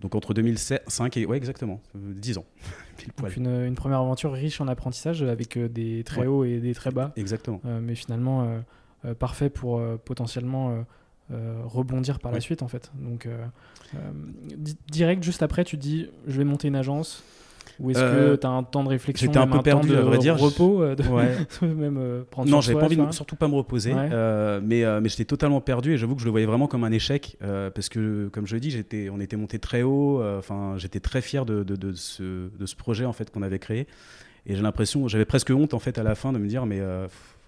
[0.00, 2.46] Donc entre 2005 et ouais exactement, euh, 10 ans.
[3.18, 6.72] Donc une, une première aventure riche en apprentissage avec euh, des très hauts et des
[6.74, 7.60] très bas, Exactement.
[7.66, 8.60] euh, mais finalement euh,
[9.04, 10.84] euh, parfait pour euh, potentiellement
[11.32, 12.90] euh, rebondir par la suite en fait.
[12.94, 13.36] Donc euh,
[13.94, 13.98] euh,
[14.56, 17.22] di- direct juste après tu dis je vais monter une agence
[17.78, 19.98] ou est-ce que tu as un temps de réflexion, j'étais un peu perdu, temps de
[19.98, 20.36] à vrai dire.
[20.36, 21.34] repos, de Ouais.
[21.62, 24.10] même prendre Non, j'avais pas envie de surtout pas me reposer, Ouais.
[24.60, 27.38] mais, mais j'étais totalement perdu et j'avoue que je le voyais vraiment comme un échec
[27.40, 30.22] parce que, comme je le dis, j'étais, on était monté très haut.
[30.38, 33.58] Enfin, j'étais très fier de, de, de ce, de ce projet en fait qu'on avait
[33.58, 33.86] créé
[34.46, 36.80] et j'ai l'impression, j'avais presque honte en fait à la fin de me dire mais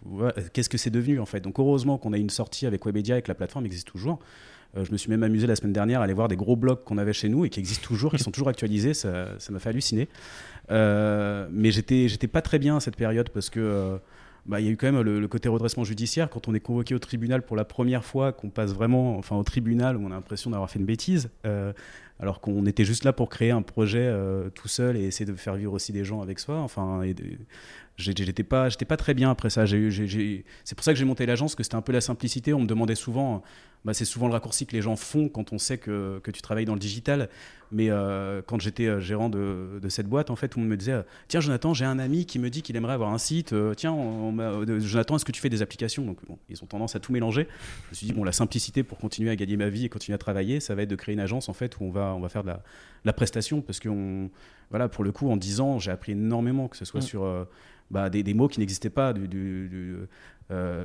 [0.06, 1.40] ouais, qu'est-ce que c'est devenu en fait?
[1.40, 4.18] Donc heureusement qu'on a une sortie avec Webedia et que la plateforme existe toujours.
[4.76, 6.82] Euh, je me suis même amusé la semaine dernière à aller voir des gros blogs
[6.84, 8.94] qu'on avait chez nous et qui existent toujours, qui sont toujours actualisés.
[8.94, 10.08] Ça, m'a fait halluciner.
[10.70, 13.98] Euh, mais j'étais, pas très bien à cette période parce que euh,
[14.46, 16.98] bah, y a eu quand même le, côté redressement judiciaire quand on est convoqué au
[16.98, 20.50] tribunal pour la première fois, qu'on passe vraiment, enfin au tribunal où on a l'impression
[20.50, 21.72] d'avoir fait une bêtise, euh,
[22.22, 25.34] alors qu'on était juste là pour créer un projet euh, tout seul et essayer de
[25.34, 26.58] faire vivre aussi des gens avec soi.
[26.58, 27.02] Enfin,
[27.96, 29.66] j'étais pas, j'étais pas très bien après ça.
[29.66, 32.54] C'est pour ça que j'ai monté l'agence, que c'était un peu la simplicité.
[32.54, 33.42] On me demandait souvent,
[33.84, 36.42] bah, c'est souvent le raccourci que les gens font quand on sait que, que tu
[36.42, 37.28] travailles dans le digital.
[37.72, 40.76] Mais euh, quand j'étais euh, gérant de, cette boîte, en fait, tout le monde me
[40.76, 43.54] disait Tiens, Jonathan, j'ai un ami qui me dit qu'il aimerait avoir un site.
[43.76, 43.96] Tiens,
[44.78, 46.04] Jonathan, est-ce que tu fais des applications?
[46.04, 47.48] Donc, ils ont tendance à tout mélanger.
[47.86, 50.14] Je me suis dit Bon, la simplicité pour continuer à gagner ma vie et continuer
[50.14, 52.20] à travailler, ça va être de créer une agence en fait où on va, on
[52.20, 52.60] va faire de la, de
[53.04, 53.60] la prestation.
[53.60, 54.30] Parce que, on,
[54.70, 57.04] voilà, pour le coup, en 10 ans, j'ai appris énormément, que ce soit Mm.
[57.04, 57.44] sur euh,
[57.90, 59.28] bah, des, des mots qui n'existaient pas, du.
[59.28, 59.96] du, du,
[60.50, 60.84] euh,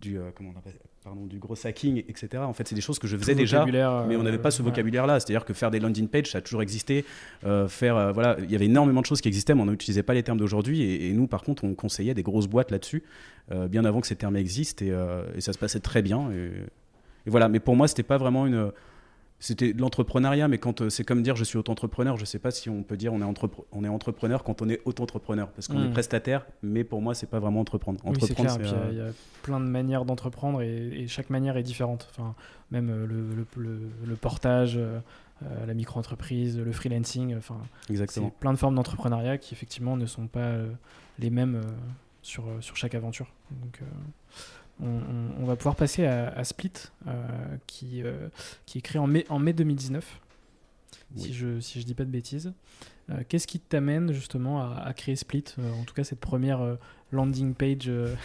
[0.00, 2.44] du, euh, comment on appelle Pardon, du gros hacking, etc.
[2.44, 5.18] En fait, c'est des choses que je faisais déjà, mais on n'avait pas ce vocabulaire-là.
[5.18, 7.04] C'est-à-dire que faire des landing pages, ça a toujours existé.
[7.44, 10.04] Euh, faire, euh, voilà, il y avait énormément de choses qui existaient, mais on n'utilisait
[10.04, 10.80] pas les termes d'aujourd'hui.
[10.82, 13.02] Et, et nous, par contre, on conseillait des grosses boîtes là-dessus,
[13.50, 14.94] euh, bien avant que ces termes existent, et,
[15.34, 16.30] et ça se passait très bien.
[16.30, 16.52] Et,
[17.26, 17.48] voilà.
[17.48, 18.70] Mais pour moi, c'était pas vraiment une
[19.42, 22.70] c'était de l'entrepreneuriat, mais quand c'est comme dire je suis auto-entrepreneur, je sais pas si
[22.70, 23.38] on peut dire on est,
[23.72, 25.92] on est entrepreneur quand on est auto-entrepreneur, parce qu'on est hmm.
[25.92, 27.98] prestataire, mais pour moi, c'est pas vraiment entreprendre.
[28.06, 28.86] entreprendre oui, clair.
[28.92, 29.10] Il y, a
[29.42, 32.08] plein de manières d'entreprendre et, chaque manière est différente.
[32.12, 32.36] Enfin,
[32.70, 34.78] même le, le, le, portage,
[35.40, 37.58] la micro-entreprise, le freelancing, enfin,
[37.90, 38.30] Exactement.
[38.30, 40.52] plein de formes d'entrepreneuriat qui effectivement ne sont pas
[41.18, 41.62] les mêmes
[42.22, 43.26] sur, sur chaque aventure.
[43.50, 43.80] Donc,
[44.80, 46.72] on, va pouvoir passer à, Split,
[47.06, 47.12] euh,
[47.66, 48.28] qui, euh,
[48.66, 50.20] qui est créé en mai, en mai 2019,
[51.16, 52.52] si je si je dis pas de bêtises.
[53.10, 56.78] Euh, qu'est-ce qui t'amène justement à, créer Split, en tout cas cette première
[57.10, 58.16] landing page de,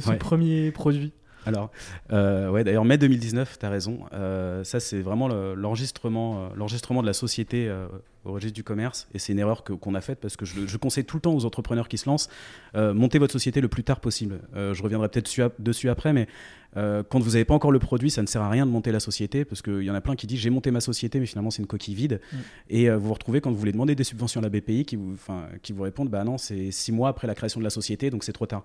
[0.00, 1.12] ce premier produit?
[1.46, 1.70] Alors,
[2.12, 4.00] euh, ouais, d'ailleurs, mai 2019, tu as raison.
[4.12, 7.86] Euh, ça, c'est vraiment l'enregistrement le, l'enregistrement de la société euh,
[8.24, 9.08] au registre du commerce.
[9.14, 11.34] Et c'est une erreur qu'on a faite parce que je, je, conseille tout le temps
[11.34, 12.28] aux entrepreneurs qui se lancent
[12.74, 14.40] montez votre société le plus tard possible.
[14.54, 16.26] je reviendrai peut-être dessus, dessus, après, mais
[16.74, 19.00] quand vous n'avez pas encore le produit, ça ne sert à rien de monter la
[19.00, 21.50] société parce qu'il y en a plein qui disent j'ai monté ma société, mais finalement,
[21.50, 22.20] c'est une coquille vide.
[22.32, 22.36] Mm.
[22.70, 25.16] Et vous vous retrouvez quand vous voulez demander des subventions à la BPI qui vous,
[25.62, 28.24] qui vous répondent bah non, c'est six mois après la création de la société, donc
[28.24, 28.64] c'est trop tard.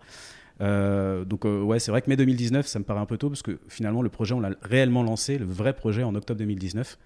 [0.61, 3.29] Euh, donc euh, ouais, c'est vrai que mai 2019, ça me paraît un peu tôt
[3.29, 6.97] parce que finalement le projet, on l'a réellement lancé, le vrai projet en octobre 2019.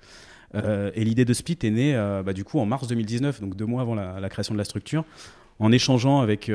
[0.56, 1.94] Euh, et l'idée de Split est née
[2.26, 5.06] bah, du coup en mars 2019, donc deux mois avant la, création de la structure,
[5.60, 6.52] en échangeant avec,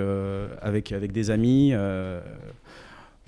[0.62, 1.72] avec, avec des amis.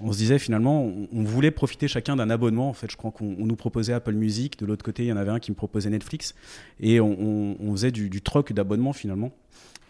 [0.00, 2.68] on se disait finalement, on, voulait profiter chacun d'un abonnement.
[2.68, 5.16] En fait, je crois qu'on nous proposait Apple Music, de l'autre côté, il y en
[5.16, 6.34] avait un qui me proposait Netflix,
[6.80, 9.32] et on, faisait du, troc d'abonnement finalement.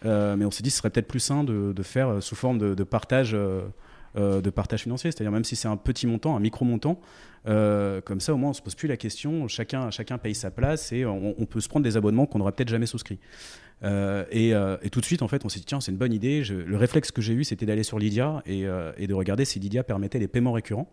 [0.07, 2.59] Euh, mais on s'est dit ce serait peut-être plus sain de, faire euh, sous forme
[2.59, 3.37] de, partage.
[4.17, 7.01] Euh, de partage financier, c'est-à-dire même si c'est un petit montant, un micro montant,
[7.45, 10.91] comme ça au moins on se pose plus la question, chacun, chacun paye sa place
[10.91, 13.21] et on, peut se prendre des abonnements qu'on n'aurait peut-être jamais souscrits.
[13.83, 14.53] Et,
[14.91, 16.43] tout de suite en fait on s'est dit tiens c'est une bonne idée.
[16.45, 18.67] le réflexe que j'ai eu c'était d'aller sur Lydia et,
[18.97, 20.89] et, de regarder si Lydia permettait les paiements récurrents.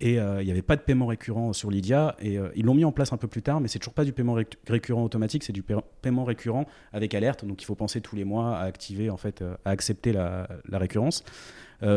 [0.00, 2.16] Et euh, il n'y avait pas de paiement récurrent sur Lydia.
[2.20, 4.04] Et euh, ils l'ont mis en place un peu plus tard, mais c'est toujours pas
[4.04, 7.44] du paiement récurrent automatique, c'est du paiement récurrent avec alerte.
[7.44, 10.46] Donc il faut penser tous les mois à activer, en fait, euh, à accepter la,
[10.72, 11.24] récurrence.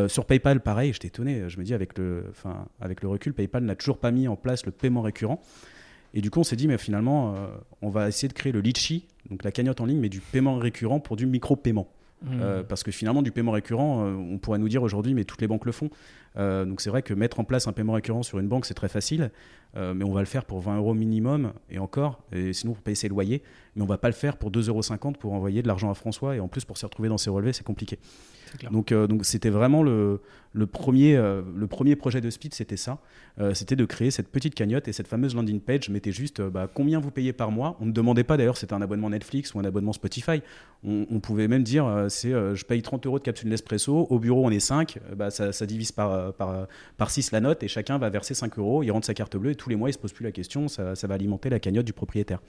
[0.08, 1.50] sur PayPal, pareil, j'étais étonné.
[1.50, 2.32] Je me dis, avec le,
[2.80, 5.42] avec le recul, PayPal n'a toujours pas mis en place le paiement récurrent.
[6.14, 7.36] Et du coup, on s'est dit, mais finalement,
[7.82, 10.58] on va essayer de créer le Litchi, donc la cagnotte en ligne, mais du paiement
[10.58, 11.88] récurrent pour du micro-paiement.
[12.24, 12.64] Mmh.
[12.68, 15.66] parce que finalement, du paiement récurrent, on pourrait nous dire aujourd'hui, mais toutes les banques
[15.66, 15.92] le font.
[16.38, 18.74] Euh, donc c'est vrai que mettre en place un paiement récurrent sur une banque, c'est
[18.74, 19.32] très facile,
[19.76, 22.84] euh, mais on va le faire pour 20 euros minimum, et encore, et sinon pour
[22.84, 23.42] payer ses loyers,
[23.76, 26.36] mais on va pas le faire pour 2,50 euros pour envoyer de l'argent à François,
[26.36, 27.98] et en plus pour s'y retrouver dans ses relevés, c'est compliqué.
[28.72, 30.22] Donc euh, donc c'était vraiment le,
[30.54, 33.00] le premier, le premier projet de Speed, c'était ça,
[33.54, 35.86] c'était de créer cette petite cagnotte et cette fameuse landing page.
[35.88, 37.78] Je mettais juste bah, combien vous payez par mois.
[37.82, 40.42] On ne demandait pas d'ailleurs c'était un abonnement Netflix ou un abonnement Spotify.
[40.84, 44.50] On, pouvait même dire c'est je paye 30 euros de capsule Nespresso, au bureau on
[44.50, 48.10] est 5, bah, ça, ça divise par par, par 6 la note et chacun va
[48.10, 50.14] verser 5 euros, il rentre sa carte bleue et tous les mois il se pose
[50.14, 52.40] plus la question, ça, va alimenter la cagnotte du propriétaire.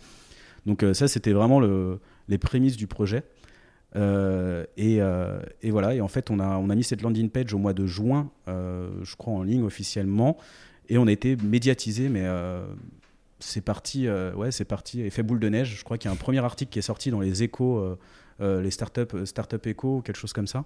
[0.67, 3.23] Donc euh, ça c'était vraiment le, les prémices du projet.
[3.97, 7.73] Euh, euh, et, voilà, et en fait on a, mis cette landing page au mois
[7.73, 10.37] de juin, je crois en ligne officiellement,
[10.89, 12.27] et on a été médiatisé, mais
[13.41, 15.77] c'est parti, ouais, c'est parti, effet boule de neige.
[15.79, 17.97] Je crois qu'il y a un premier article qui est sorti dans les échos,
[18.41, 20.65] les startups, startup échos, quelque chose comme ça.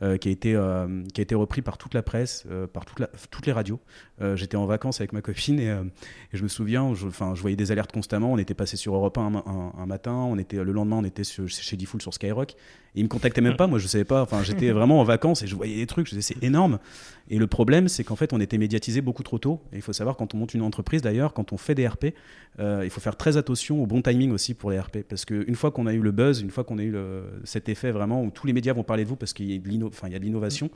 [0.00, 2.84] Euh, qui, a été, euh, qui a été repris par toute la presse, euh, par
[2.84, 3.78] toute la, toutes les radios.
[4.34, 5.76] J'étais en vacances avec ma copine et,
[6.32, 8.32] je me souviens, je, je voyais des alertes constamment.
[8.32, 9.42] On était passé sur Europe 1
[9.76, 12.52] un, matin, on était, le lendemain on était chez Diffoul sur Skyrock.
[12.52, 14.22] Et ils me contactaient même pas, moi je savais pas.
[14.22, 16.06] Enfin, j'étais vraiment en vacances et je voyais des trucs.
[16.06, 16.78] Je disais c'est énorme.
[17.28, 19.60] Et le problème, c'est qu'en fait, on était médiatisé beaucoup trop tôt.
[19.72, 22.06] Et il faut savoir quand on monte une entreprise, d'ailleurs, quand on fait des RP,
[22.58, 25.70] il faut faire très attention au bon timing aussi pour les RP, parce qu'une fois
[25.70, 26.94] qu'on a eu le buzz, une fois qu'on a eu
[27.44, 29.58] cet effet vraiment où tous les médias vont parler de vous parce qu'il y a
[29.58, 30.70] de l'innovation.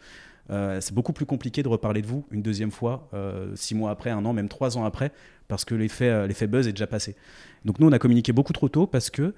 [0.51, 3.91] Euh, c'est beaucoup plus compliqué de reparler de vous une deuxième fois, euh, six mois
[3.91, 5.13] après, un an, même trois ans après,
[5.49, 7.17] parce que euh, l'effet buzz est déjà passé.
[7.65, 9.35] Donc nous, on a communiqué beaucoup trop tôt parce que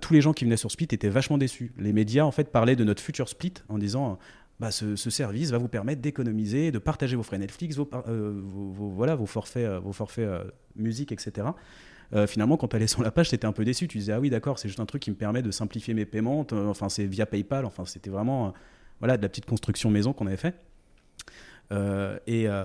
[0.00, 1.72] tous les gens qui venaient sur Split étaient vachement déçus.
[1.78, 4.18] Les médias, en fait, parlaient de notre futur Split en disant...
[4.62, 7.88] Bah, ce, service va vous permettre d'économiser, de partager vos frais Netflix, vos,
[8.94, 10.30] voilà, vos forfaits, vos forfaits
[10.76, 11.48] musique, etc.
[12.28, 13.88] finalement, quand tu allais sur la page, c'était un peu déçu.
[13.88, 16.04] Tu disais, ah oui, d'accord, c'est juste un truc qui me permet de simplifier mes
[16.04, 16.46] paiements.
[16.52, 17.64] Enfin, c'est via PayPal.
[17.64, 18.54] Enfin, c'était vraiment
[19.02, 20.54] voilà, de la petite construction maison qu'on avait fait.
[21.72, 22.64] Euh, et, euh,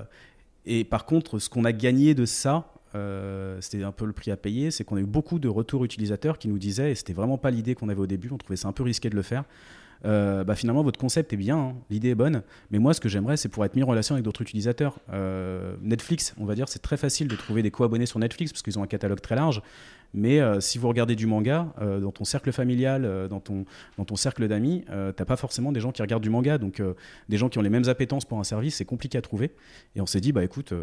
[0.68, 4.30] et, par contre, ce qu'on a gagné de ça, euh, c'était un peu le prix
[4.30, 7.14] à payer, c'est qu'on a eu beaucoup de retours utilisateurs qui nous disaient, et c'était
[7.14, 9.24] vraiment pas l'idée qu'on avait au début, on trouvait ça un peu risqué de le
[9.24, 9.46] faire.
[10.04, 13.38] Bah finalement votre concept est bien, hein, l'idée est bonne, mais moi ce que j'aimerais
[13.38, 15.00] c'est pour être mis en relation avec d'autres utilisateurs.
[15.82, 18.78] Netflix, on va dire, c'est très facile de trouver des co-abonnés sur Netflix parce qu'ils
[18.80, 19.62] ont un catalogue très large,
[20.14, 23.66] mais euh, si vous regardez du manga, euh, dans ton cercle familial, euh, dans, ton,
[23.98, 26.58] dans ton cercle d'amis, t'as pas forcément des gens qui regardent du manga.
[26.58, 26.82] Donc
[27.30, 29.52] des gens qui ont les mêmes appétences pour un service, c'est compliqué à trouver.
[29.96, 30.74] Et on s'est dit, bah écoute,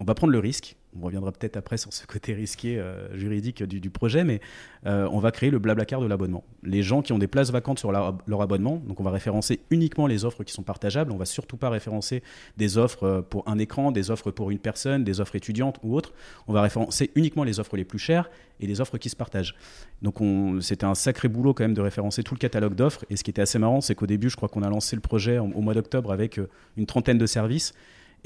[0.00, 0.76] on va prendre le risque.
[0.96, 4.40] On reviendra peut-être après sur ce côté risqué euh, juridique du, projet, mais
[4.86, 6.44] euh, on va créer le Blablacar de l'abonnement.
[6.62, 10.06] Les gens qui ont des places vacantes sur leur, abonnement, donc on va référencer uniquement
[10.06, 11.10] les offres qui sont partageables.
[11.10, 12.22] On va surtout pas référencer
[12.56, 15.96] des offres euh, pour un écran, des offres pour une personne, des offres étudiantes ou
[15.96, 16.12] autres.
[16.46, 18.30] On va référencer uniquement les offres les plus chères
[18.60, 19.56] et les offres qui se partagent.
[20.02, 20.16] Donc
[20.60, 23.04] c'était un sacré boulot quand même de référencer tout le catalogue d'offres.
[23.10, 25.02] Et ce qui était assez marrant, c'est qu'au début, je crois qu'on a lancé le
[25.02, 26.38] projet au mois d'octobre avec
[26.76, 27.74] une trentaine de services.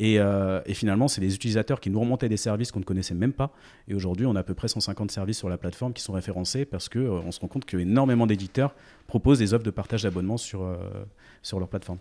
[0.01, 3.33] Euh, et, finalement, c'est les utilisateurs qui nous remontaient des services qu'on ne connaissait même
[3.33, 3.53] pas.
[3.89, 6.65] Et aujourd'hui, on a à peu près 150 services sur la plateforme qui sont référencés
[6.65, 8.75] parce qu'on euh, se rend compte qu'énormément d'éditeurs
[9.07, 10.77] proposent des offres de partage d'abonnement sur, euh,
[11.43, 11.99] sur leur plateforme.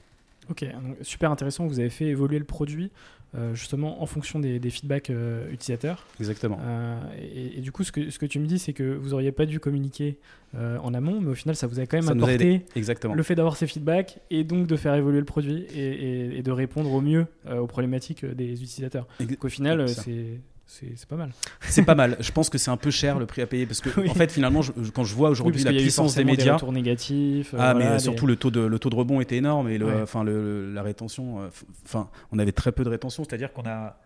[0.50, 0.66] Ok,
[1.02, 1.68] super intéressant.
[1.68, 2.92] Vous avez fait évoluer le produit
[3.36, 6.06] euh, justement en fonction des, feedbacks euh, utilisateurs.
[6.20, 6.60] Exactement.
[6.62, 9.34] Euh, et, du coup, ce que, ce que tu me dis, c'est que vous n'auriez
[9.34, 10.18] pas dû communiquer
[10.56, 13.14] en amont, mais au final, ça vous a quand même apporté Exactement.
[13.14, 16.52] le fait d'avoir ces feedbacks et donc de faire évoluer le produit et, et de
[16.52, 19.08] répondre au mieux aux problématiques des utilisateurs.
[19.20, 21.32] Donc au final, c'est c'est pas mal.
[21.62, 22.18] C'est pas mal.
[22.20, 24.32] Je pense que c'est un peu cher le prix à payer parce que en fait
[24.32, 24.62] finalement
[24.94, 27.54] quand je vois aujourd'hui la puissance des médias, des retours négatifs.
[27.54, 30.04] Euh, ah mais surtout le taux de le taux de rebond était énorme et le,
[30.04, 31.48] enfin le, la rétention, euh,
[31.86, 33.98] enfin on avait très peu de rétention, c'est-à-dire qu'on a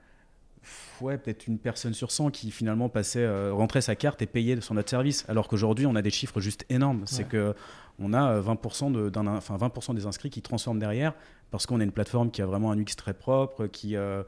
[1.02, 4.62] ouais, peut-être une personne sur 100 qui finalement passait, euh, rentrait sa carte et payait
[4.62, 5.26] son autre service.
[5.28, 7.02] Alors qu'aujourd'hui, on a des chiffres juste énormes.
[7.06, 7.56] C'est que
[8.00, 11.13] on a 20%, de, enfin 20 des inscrits qui transforment derrière
[11.52, 14.24] parce qu'on a une plateforme qui a vraiment un UX très propre, qui, euh,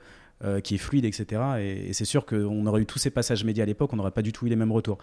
[0.64, 1.42] qui est fluide, etc.
[1.60, 4.22] Et, c'est sûr qu'on aurait eu tous ces passages médias à l'époque, on n'aurait pas
[4.22, 4.98] du tout eu les mêmes retours.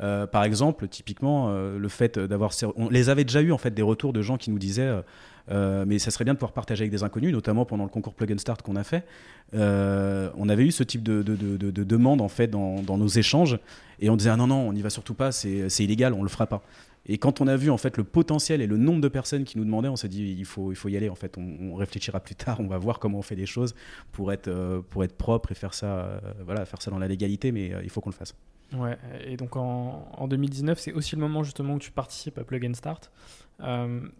[0.00, 2.52] Euh, par exemple, typiquement, euh, le fait d'avoir.
[2.76, 4.92] On les avait déjà eu, en fait, des retours de gens qui nous disaient.
[5.50, 8.32] mais ça serait bien de pouvoir partager avec des inconnus, notamment pendant le concours Plug
[8.32, 9.04] and Start qu'on a fait.
[9.52, 13.58] on avait eu ce type de, de, de, demande en fait dans, dans, nos échanges
[14.00, 16.28] et on disait ah non non on n'y va surtout pas c'est illégal on le
[16.28, 16.62] fera pas
[17.06, 19.58] et quand on a vu en fait le potentiel et le nombre de personnes qui
[19.58, 21.10] nous demandaient, on s'est dit il faut, il faut y aller.
[21.10, 23.74] En fait, on, réfléchira plus tard, on va voir comment on fait les choses
[24.12, 27.08] pour être, euh, pour être propre et faire ça, euh, voilà, faire ça dans la
[27.08, 28.34] légalité, mais euh, il faut qu'on le fasse.
[28.72, 32.44] Ouais, et donc en, en 2019, c'est aussi le moment justement où tu participes à
[32.44, 33.12] Plug and Start.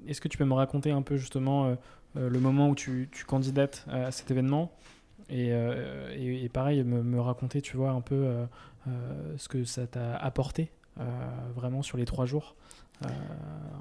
[0.06, 1.76] Est-ce que tu peux me raconter un peu justement
[2.14, 4.70] le moment où tu, tu candidates à cet événement
[5.28, 8.32] et, et, pareil, me, me, raconter, tu vois, un peu
[9.36, 10.70] ce que ça t'a apporté?
[11.54, 12.54] Vraiment sur les trois jours
[13.04, 13.08] euh,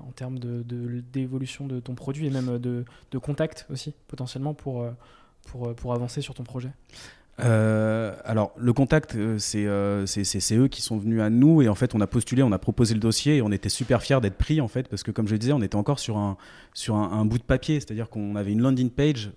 [0.08, 4.82] en termes d'évolution de, de, ton produit et même de, de contact aussi, potentiellement, pour,
[4.82, 4.92] euh,
[5.46, 6.70] pour, pour avancer sur ton projet
[7.40, 9.68] euh, alors le contact, c'est
[10.06, 12.60] c'est eux qui sont venus à nous et en fait on a postulé, on a
[12.60, 15.26] proposé le dossier et on était super fiers d'être pris en fait parce que comme
[15.26, 16.38] je le disais, on était encore sur un
[16.76, 19.32] sur un, bout de papier, c'est-à-dire qu'on avait une landing page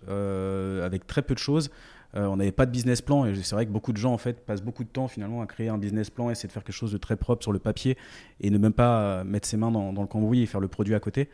[0.84, 1.70] avec très peu de choses.
[2.14, 4.18] Euh, on n'avait pas de business plan et c'est vrai que beaucoup de gens en
[4.18, 6.74] fait passent beaucoup de temps finalement à créer un business plan, essayer de faire quelque
[6.74, 7.96] chose de très propre sur le papier
[8.40, 10.94] et ne même pas euh, mettre ses mains dans, le cambouis et faire le produit
[10.94, 11.28] à côté.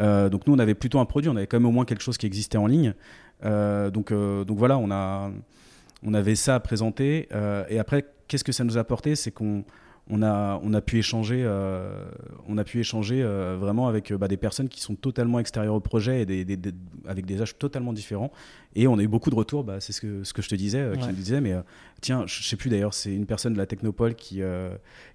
[0.00, 2.02] Euh, donc nous on avait plutôt un produit, on avait quand même au moins quelque
[2.02, 2.94] chose qui existait en ligne.
[3.42, 7.28] donc voilà, on avait ça à présenter
[7.68, 9.64] et après qu'est-ce que ça nous a apporté, c'est qu'on
[10.10, 12.04] on a, on a pu échanger, euh,
[12.48, 15.74] on a pu échanger euh, vraiment avec euh, bah, des personnes qui sont totalement extérieures
[15.74, 16.58] au projet et des,
[17.06, 18.32] avec des âges totalement différents.
[18.74, 20.54] Et on a eu beaucoup de retours, bah, c'est ce que, ce que je te
[20.54, 21.54] disais, qui me disait, mais
[22.00, 24.40] tiens, je sais plus d'ailleurs, c'est une personne de la Technopole qui,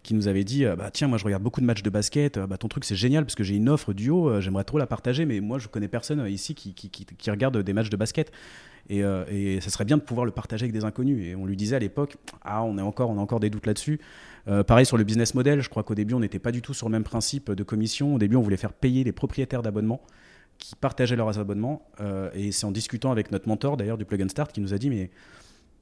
[0.04, 2.58] qui nous avait dit, bah, tiens, moi je regarde beaucoup de matchs de basket, bah,
[2.58, 5.40] ton truc c'est génial parce que j'ai une offre duo, j'aimerais trop la partager, mais
[5.40, 8.32] moi je connais personne ici qui, qui, qui, qui regarde des matchs de basket.
[8.90, 11.26] Et, et, ça serait bien de pouvoir le partager avec des inconnus.
[11.26, 13.66] Et on lui disait à l'époque, ah, on, est encore, on a encore des doutes
[13.66, 14.00] là-dessus.
[14.48, 16.74] Euh, pareil sur le business model, je crois qu'au début, on n'était pas du tout
[16.74, 18.16] sur le même principe de commission.
[18.16, 20.02] Au début, on voulait faire payer les propriétaires d'abonnements
[20.58, 21.88] qui partageaient leurs abonnements.
[22.00, 24.74] Euh, et c'est en discutant avec notre mentor, d'ailleurs, du Plug and Start, qui nous
[24.74, 25.12] a dit, mais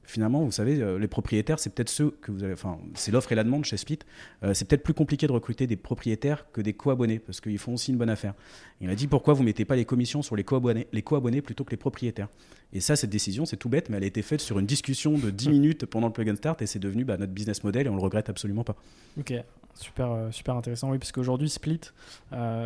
[0.06, 2.52] finalement, vous savez, euh, les propriétaires, c'est peut-être ceux que vous avez.
[2.52, 3.98] Enfin, c'est l'offre et la demande chez Split.
[4.42, 7.74] Euh, c'est peut-être plus compliqué de recruter des propriétaires que des co-abonnés, parce qu'ils font
[7.74, 8.34] aussi une bonne affaire.
[8.80, 11.64] Il m'a dit pourquoi vous mettez pas les commissions sur les co-abonnés, les co-abonnés plutôt
[11.64, 12.28] que les propriétaires?
[12.72, 15.18] Et ça, cette décision, c'est tout bête, mais elle a été faite sur une discussion
[15.18, 17.86] de 10 minutes pendant le plug and start, et c'est devenu bah, notre business model,
[17.86, 18.76] et on le regrette absolument pas.
[19.18, 19.34] Ok,
[19.74, 20.90] super, euh, super intéressant.
[20.90, 21.80] Oui, parce qu'aujourd'hui, Split,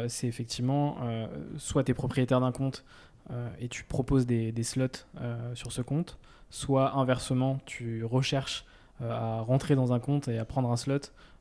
[0.09, 0.99] c'est effectivement
[1.57, 2.85] soit tu es propriétaire d'un compte
[3.61, 5.07] et tu proposes des, des slots
[5.55, 6.19] sur ce compte
[6.51, 8.65] soit inversement, tu recherches
[9.03, 10.99] euh, à rentrer dans un compte et à prendre un slot.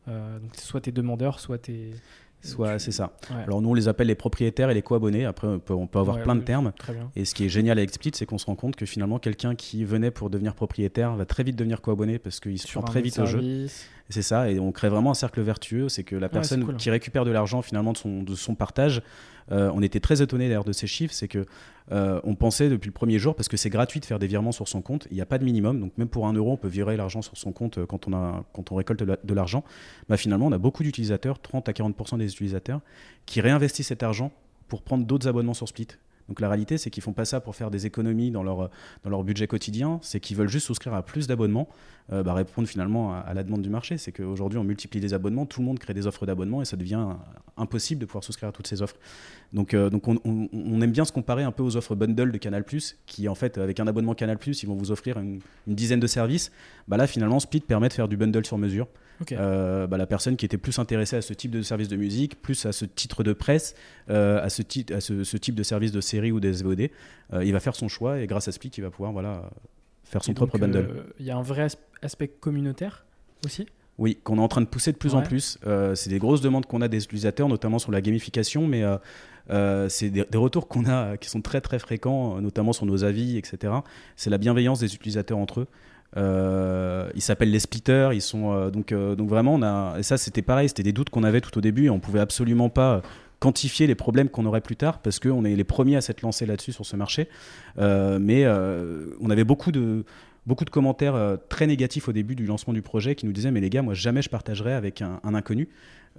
[0.07, 1.91] Euh, donc soit tu es demandeur, soit tu es
[2.41, 3.11] Soit c'est ça.
[3.29, 5.25] Alors nous on les appelle les propriétaires et les co-abonnés.
[5.25, 6.71] Après on peut, avoir plein de termes.
[7.15, 9.55] Et ce qui est génial avec Split, c'est qu'on se rend compte que finalement quelqu'un
[9.55, 13.01] qui venait pour devenir propriétaire va très vite devenir co-abonné parce qu'il se prend très
[13.01, 13.67] vite au jeu.
[14.09, 14.49] C'est ça.
[14.49, 15.87] Et on crée vraiment un cercle vertueux.
[15.87, 19.01] C'est que la personne qui récupère de l'argent finalement de son, de son partage
[19.51, 21.45] euh, on était très étonné d'ailleurs de ces chiffres, c'est que
[21.91, 24.51] euh, on pensait depuis le premier jour, parce que c'est gratuit de faire des virements
[24.51, 26.57] sur son compte, il n'y a pas de minimum, donc même pour un euro, on
[26.57, 29.63] peut virer l'argent sur son compte euh, quand on, a, quand on récolte de l'argent.
[30.07, 32.81] Bah, finalement, on a beaucoup d'utilisateurs, 30 à 40% des utilisateurs,
[33.25, 34.31] qui réinvestissent cet argent
[34.67, 35.87] pour prendre d'autres abonnements sur Split
[36.29, 39.47] Donc la réalité, c'est qu'ils font pas ça pour faire des économies dans leur, budget
[39.47, 41.67] quotidien, c'est qu'ils veulent juste souscrire à plus d'abonnements,
[42.13, 43.97] euh, bah, répondre finalement à, la demande du marché.
[43.97, 46.77] C'est qu'aujourd'hui, on multiplie les abonnements, tout le monde crée des offres d'abonnement et ça
[46.77, 47.03] devient
[47.57, 48.95] impossible de pouvoir souscrire à toutes ces offres.
[49.53, 52.63] Donc, euh, donc on, aime bien se comparer un peu aux offres bundle de Canal+,
[53.07, 56.51] qui en fait, avec un abonnement Canal+, ils vont vous offrir une, dizaine de services.
[56.87, 58.87] Bah là, finalement, Split permet de faire du bundle sur mesure.
[59.31, 62.41] Euh, bah, la personne qui était plus intéressée à ce type de service de musique,
[62.41, 63.75] plus à ce titre de presse,
[64.09, 64.61] euh, à, ce,
[64.93, 66.89] à ce, type de service de série ou des SVOD,
[67.33, 69.49] euh, il va faire son choix et grâce à Split, il va pouvoir voilà,
[70.03, 71.05] faire son propre bundle.
[71.19, 71.67] Il y a un vrai
[72.01, 73.05] aspect communautaire
[73.45, 73.67] aussi?
[73.97, 75.57] Oui, qu'on est en train de pousser de plus en plus.
[75.95, 78.83] c'est des grosses demandes qu'on a des utilisateurs, notamment sur la gamification, mais
[79.89, 83.37] c'est des, des, retours qu'on a qui sont très très fréquents, notamment sur nos avis,
[83.37, 83.73] etc.
[84.15, 85.67] C'est la bienveillance des utilisateurs entre eux.
[86.17, 88.09] Euh, ils s'appellent les splitters.
[88.13, 90.93] Ils sont euh, donc euh, donc vraiment on a et ça c'était pareil, c'était des
[90.93, 93.01] doutes qu'on avait tout au début et on pouvait absolument pas
[93.39, 96.45] quantifier les problèmes qu'on aurait plus tard parce qu'on est les premiers à s'être lancés
[96.45, 97.29] là-dessus sur ce marché.
[97.77, 100.03] mais on avait beaucoup de
[100.45, 103.61] beaucoup de commentaires très négatifs au début du lancement du projet qui nous disaient mais
[103.61, 105.69] les gars moi jamais je partagerai avec un inconnu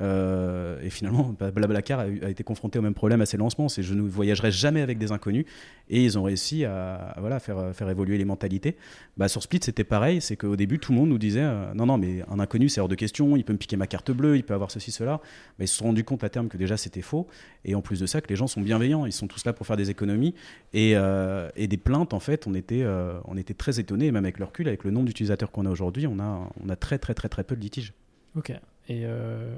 [0.00, 3.82] euh, et finalement, bah, Blablacar a, été confronté au même problème à ses lancements, c'est
[3.82, 5.44] je ne voyagerai jamais avec des inconnus.
[5.88, 8.76] Et ils ont réussi à, voilà, faire, faire évoluer les mentalités.
[9.16, 11.86] Bah, sur Split, c'était pareil, c'est qu'au début, tout le monde nous disait euh, non,
[11.86, 14.36] non, mais un inconnu, c'est hors de question, il peut me piquer ma carte bleue,
[14.36, 15.20] il peut avoir ceci, cela.
[15.58, 17.26] Mais ils se sont rendus compte à terme que déjà c'était faux.
[17.64, 19.66] Et en plus de ça, que les gens sont bienveillants, ils sont tous là pour
[19.66, 20.34] faire des économies.
[20.72, 22.86] Et, euh, et des plaintes, en fait, on était,
[23.24, 26.06] on était très étonnés, même avec le recul, avec le nombre d'utilisateurs qu'on a aujourd'hui,
[26.06, 27.92] on a, on a très, très, très, très peu de litiges.
[28.36, 28.52] Ok.
[28.90, 29.54] Et euh,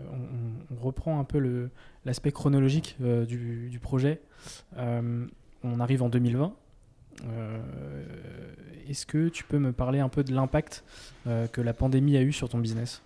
[0.70, 1.70] on, reprend un peu
[2.04, 4.20] l'aspect chronologique euh, du, projet.
[4.76, 5.26] Euh,
[5.64, 6.52] on arrive en 2020.
[8.90, 10.84] Est-ce que tu peux me parler un peu de l'impact
[11.24, 13.00] que la pandémie a eu sur ton business?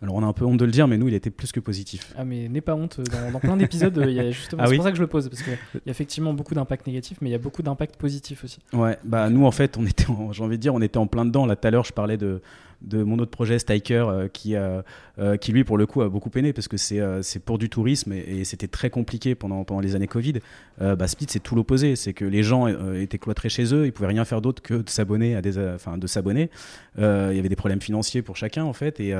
[0.00, 1.58] Alors on a un peu honte de le dire, mais nous, il était plus que
[1.58, 2.14] positif.
[2.16, 3.00] Ah mais n'aie pas honte,
[3.32, 5.28] dans, plein d'épisodes, il y a justement, ah c'est pour ça que je le pose,
[5.28, 8.44] parce qu'il y a effectivement beaucoup d'impact négatif, mais il y a beaucoup d'impact positif
[8.44, 8.60] aussi.
[8.72, 11.24] Ouais, bah nous en fait, on était, j'ai envie de dire, on était en plein
[11.24, 11.46] dedans.
[11.46, 12.40] Là tout à l'heure, je parlais de,
[12.82, 14.82] de mon autre projet Stiker euh, qui, euh,
[15.18, 17.68] euh, qui lui pour le coup a beaucoup peiné parce que c'est c'est pour du
[17.68, 20.34] tourisme et, c'était très compliqué pendant, pendant les années Covid.
[20.78, 24.08] bah, Split c'est tout l'opposé, c'est que les gens étaient cloîtrés chez eux, ils pouvaient
[24.08, 26.50] rien faire d'autre que de s'abonner à des, enfin de s'abonner.
[26.96, 29.14] il y avait des problèmes financiers pour chacun en fait et,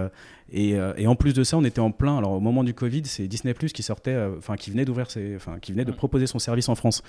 [0.53, 2.17] et, et, en plus de ça on était en plein.
[2.17, 5.07] Alors au moment du Covid c'est Disney Plus qui sortait, enfin qui venait d'ouvrir
[5.37, 7.03] enfin qui venait de proposer son service en France.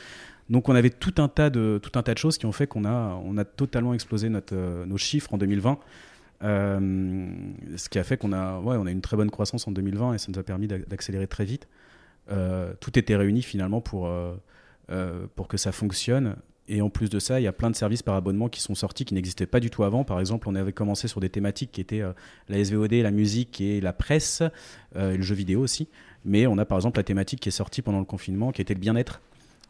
[0.50, 2.68] Donc on avait tout un tas de tout un tas de choses qui ont fait
[2.68, 5.80] qu'on a on a totalement explosé notre, nos chiffres en 2020.
[6.44, 7.28] Euh,
[7.76, 10.14] ce qui a fait qu'on a, ouais, on a une très bonne croissance en 2020
[10.14, 11.68] et ça nous a permis d'accélérer très vite.
[12.32, 16.36] Euh, tout était réuni finalement pour, euh, pour que ça fonctionne.
[16.72, 18.76] Et en plus de ça, il y a plein de services par abonnement qui sont
[18.76, 20.04] sortis qui n'existaient pas du tout avant.
[20.04, 22.04] Par exemple, on avait commencé sur des thématiques qui étaient
[22.48, 24.44] la SVOD, la musique et la presse,
[24.96, 25.88] et le jeu vidéo aussi.
[26.26, 28.76] Mais on a par exemple la thématique qui est sortie pendant le confinement, qui était
[28.76, 29.20] le bien-être,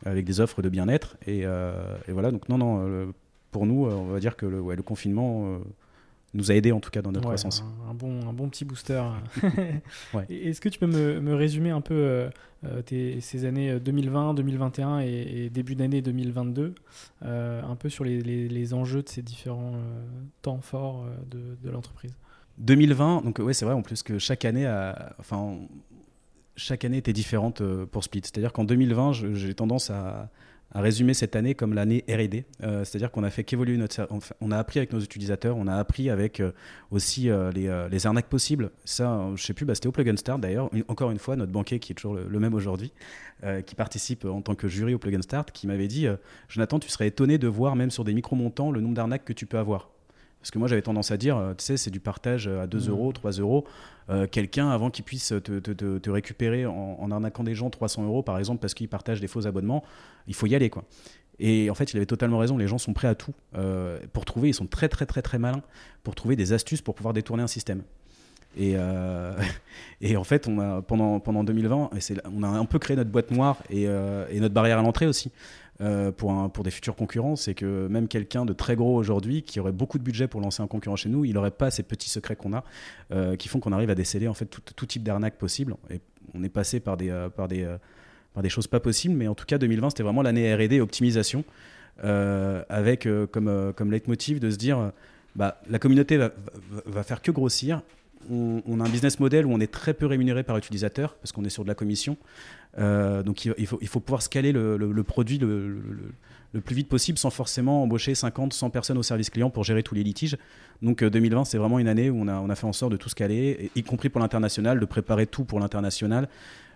[0.06, 1.16] avec des offres de bien-être.
[1.26, 1.46] Et,
[2.10, 3.14] voilà, donc non, non,
[3.52, 5.62] pour nous, on va dire que le, confinement
[6.34, 7.64] nous a aidé en tout cas dans notre croissance.
[7.90, 9.02] Un, bon, un bon petit booster.
[10.30, 12.30] Est-ce que tu peux me, me résumer un peu euh,
[12.66, 16.76] euh, tes, ces années 2020, euh, 2021 et, début d'année 2022,
[17.22, 19.76] un peu sur les, les, enjeux de ces différents
[20.42, 22.12] temps forts de, de l'entreprise?
[22.60, 25.58] 2020, donc ouais, c'est vrai en plus que chaque année, a, enfin,
[26.56, 28.22] chaque année était différente pour Split.
[28.24, 30.30] C'est-à-dire qu'en 2020, j'ai tendance à,
[30.72, 34.08] à résumer cette année comme l'année R&D, euh, c'est-à-dire qu'on a fait qu'évoluer notre,
[34.40, 36.52] on a appris avec nos utilisateurs, on a appris avec euh,
[36.92, 38.72] aussi euh, les, arnaques possibles.
[38.86, 40.70] Ça, je sais plus, bah, c'était au Plug and Start d'ailleurs.
[40.88, 42.92] Encore une fois, notre banquier qui est toujours le, même aujourd'hui,
[43.66, 46.08] qui participe en tant que jury au Plug and Start, qui m'avait dit,
[46.48, 49.34] Jonathan, tu serais étonné de voir même sur des micro montants le nombre d'arnaques que
[49.34, 49.90] tu peux avoir.
[50.42, 52.78] Parce que moi, j'avais tendance à dire, euh, tu sais, c'est du partage à 2
[52.78, 52.90] mmh.
[52.90, 53.66] euros, 3 euros.
[54.10, 58.60] Euh, quelqu'un, avant qu'il puisse te, récupérer en, arnaquant des gens 300 euros, par exemple,
[58.62, 59.84] parce qu'il partage des faux abonnements,
[60.28, 60.84] il faut y aller, quoi.
[61.40, 62.58] Et en fait, il avait totalement raison.
[62.58, 64.50] Les gens sont prêts à tout euh, pour trouver.
[64.50, 65.62] Ils sont très, très, très, très malins
[66.04, 67.84] pour trouver des astuces pour pouvoir détourner un système.
[68.58, 68.76] Et,
[70.02, 71.92] et en fait, on a, pendant, pendant 2020,
[72.34, 75.32] on a un peu créé notre boîte noire et, et notre barrière à l'entrée aussi.
[75.82, 79.72] Euh, pour, des futurs concurrents, c'est que même quelqu'un de très gros aujourd'hui, qui aurait
[79.72, 82.36] beaucoup de budget pour lancer un concurrent chez nous, il n'aurait pas ces petits secrets
[82.36, 82.66] qu'on a,
[83.14, 85.76] euh, qui font qu'on arrive à déceler en fait tout, type d'arnaque possible.
[85.90, 86.02] Et
[86.34, 87.30] on est passé par des, euh,
[88.50, 91.46] choses pas possibles, mais en tout cas 2020 c'était vraiment l'année R&D optimisation,
[92.04, 94.92] avec comme, comme leitmotiv de se dire,
[95.36, 96.32] bah, la communauté va,
[96.86, 97.82] va, faire que grossir,
[98.30, 101.44] on, a un business model où on est très peu rémunéré par utilisateur parce qu'on
[101.46, 102.18] est sur de la commission.
[102.78, 105.80] Euh, donc il, faut, il, faut, pouvoir scaler le, produit le,
[106.54, 109.84] le, plus vite possible sans forcément embaucher 50, 100 personnes au service client pour gérer
[109.84, 110.38] tous les litiges.
[110.82, 112.92] Donc 2020, euh, c'est vraiment une année où on a, on a fait en sorte
[112.92, 116.30] de tout scaler, y compris pour l'international, de préparer tout pour l'international.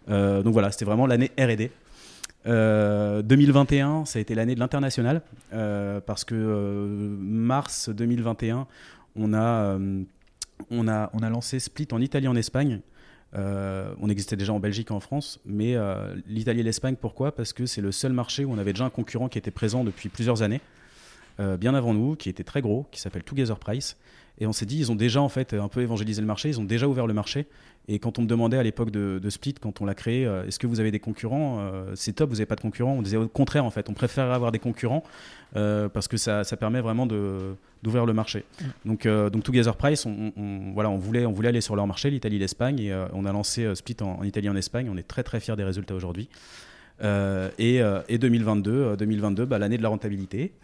[0.09, 1.69] Euh, donc voilà, c'était vraiment l'année RD.
[2.45, 5.21] 2021, ça a été l'année de l'international,
[5.51, 8.67] parce que mars 2021,
[9.15, 9.77] on a,
[10.71, 12.81] on, a, on lancé Split en Italie, en Espagne.
[13.33, 15.75] on existait déjà en Belgique et en France, mais
[16.27, 17.33] l'Italie et l'Espagne, pourquoi?
[17.33, 19.83] Parce que c'est le seul marché où on avait déjà un concurrent qui était présent
[19.83, 20.61] depuis plusieurs années.
[21.39, 23.97] Euh, bien avant nous, qui était très gros, qui s'appelle Together Price.
[24.39, 26.59] Et on s'est dit, ils ont déjà en fait un peu évangélisé le marché, ils
[26.59, 27.47] ont déjà ouvert le marché.
[27.87, 30.57] Et quand on me demandait à l'époque de, Split, quand on l'a créé, euh, est-ce
[30.57, 32.93] que vous avez des concurrents euh, C'est top, vous n'avez pas de concurrents.
[32.93, 35.03] On disait au contraire, en fait, on préférerait avoir des concurrents
[35.53, 38.43] parce que ça, ça, permet vraiment d'ouvrir le marché.
[38.59, 38.65] Mm.
[38.85, 42.39] Donc, donc Together Price, on, voilà, on, voulait, on voulait aller sur leur marché, l'Italie,
[42.39, 44.89] l'Espagne, et on a lancé Split en, en, Italie, en Espagne.
[44.91, 46.27] On est très très fiers des résultats aujourd'hui.
[47.03, 50.53] Euh, et, 2022, 2022 euh, bah, l'année de la rentabilité.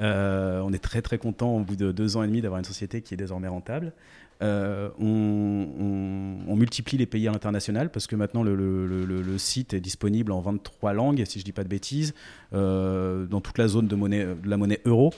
[0.00, 2.64] Euh, on est très très content au bout de deux ans et demi d'avoir une
[2.64, 3.92] société qui est désormais rentable.
[4.40, 10.92] on, multiplie les pays à l'international parce que maintenant le, site est disponible en 23
[10.92, 12.14] langues, si je ne dis pas de bêtises,
[12.52, 15.12] dans toute la zone de, la monnaie euro.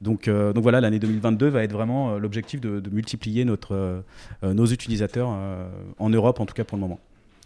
[0.00, 6.46] Donc, voilà, l'année 2022 va être vraiment l'objectif de, multiplier nos utilisateurs en Europe, en
[6.46, 6.98] tout cas pour le moment.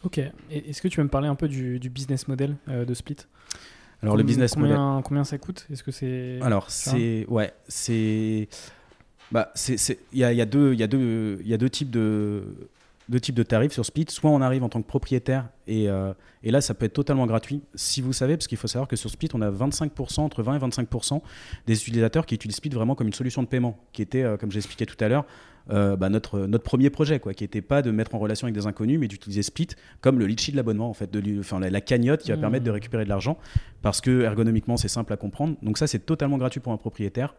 [0.05, 0.21] Ok.
[0.51, 3.19] Est-ce que tu veux me parler un peu du, business model euh, de Split?
[4.03, 5.05] Alors le business combien, model.
[5.05, 5.67] Combien ça coûte?
[5.71, 8.49] Est-ce que c'est Alors c'est ouais c'est
[9.31, 9.77] bah c'est
[10.13, 12.43] il y a, y a, deux y a deux il y a deux types de
[13.09, 14.07] deux types de tarifs sur Split.
[14.09, 17.27] Soit on arrive en tant que propriétaire et, euh, et là, ça peut être totalement
[17.27, 17.63] gratuit.
[17.75, 20.57] Si vous savez, parce qu'il faut savoir que sur Split, on a 25%, entre 20
[20.57, 21.21] et 25%
[21.67, 24.51] des utilisateurs qui utilisent Split vraiment comme une solution de paiement, qui était, euh, comme
[24.51, 25.25] j'expliquais tout à l'heure,
[25.71, 28.55] euh, bah, notre, notre premier projet, quoi, qui n'était pas de mettre en relation avec
[28.55, 29.69] des inconnus, mais d'utiliser Split
[30.01, 32.41] comme le litchi de l'abonnement, en fait, de, enfin, la, cagnotte qui va mmh.
[32.41, 33.39] permettre de récupérer de l'argent,
[33.83, 35.57] parce que ergonomiquement, c'est simple à comprendre.
[35.63, 37.35] Donc ça, c'est totalement gratuit pour un propriétaire.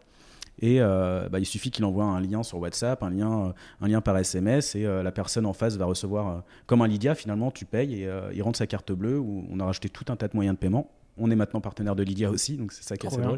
[0.62, 3.52] Et euh, bah, il suffit qu'il envoie un lien sur WhatsApp, un lien, euh,
[3.82, 7.52] un lien par SMS, et la personne en face va recevoir, comme un Lydia, finalement,
[7.52, 10.28] tu payes et il rentre sa carte bleue, où on a rajouté tout un tas
[10.28, 10.90] de moyens de paiement.
[11.18, 13.38] On est maintenant partenaire de Lydia aussi, donc c'est ça qui est assez drôle.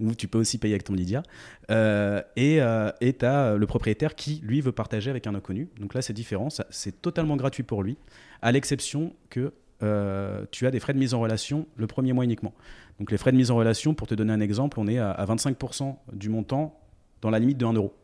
[0.00, 1.22] Où tu peux aussi payer avec ton Lydia.
[1.70, 5.68] Euh, et euh, tu as le propriétaire qui, lui, veut partager avec un inconnu.
[5.78, 6.48] Donc là, c'est différent.
[6.70, 7.96] C'est totalement gratuit pour lui,
[8.40, 9.52] à l'exception que
[9.82, 12.54] euh, tu as des frais de mise en relation le premier mois uniquement.
[12.98, 15.24] Donc les frais de mise en relation, pour te donner un exemple, on est à,
[15.24, 16.78] 25% du montant
[17.20, 17.94] dans la limite de 1 euro.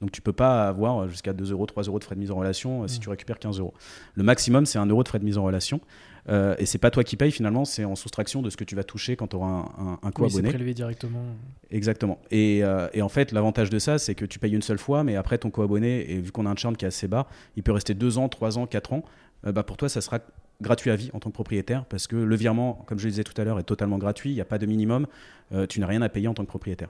[0.00, 2.36] Donc tu peux pas avoir jusqu'à 2 euros, 3 euros de frais de mise en
[2.36, 3.02] relation si mmh.
[3.02, 3.74] tu récupères 15 euros.
[4.14, 5.80] Le maximum, c'est 1 euro de frais de mise en relation.
[6.28, 8.74] Euh, et c'est pas toi qui payes finalement, c'est en soustraction de ce que tu
[8.74, 10.48] vas toucher quand tu auras un, un, co-abonné.
[10.48, 11.22] c'est prélevé directement.
[11.70, 12.18] Exactement.
[12.32, 15.16] Euh, et, en fait, l'avantage de ça, c'est que tu payes une seule fois, mais
[15.16, 17.72] après ton co-abonné, et vu qu'on a un churn qui est assez bas, il peut
[17.72, 19.04] rester 2 ans, 3 ans, 4 ans.
[19.46, 20.20] Euh, bah pour toi, ça sera
[20.60, 23.24] gratuit à vie en tant que propriétaire parce que le virement, comme je le disais
[23.24, 24.30] tout à l'heure, est totalement gratuit.
[24.30, 25.06] Il n'y a pas de minimum.
[25.68, 26.88] tu n'as rien à payer en tant que propriétaire.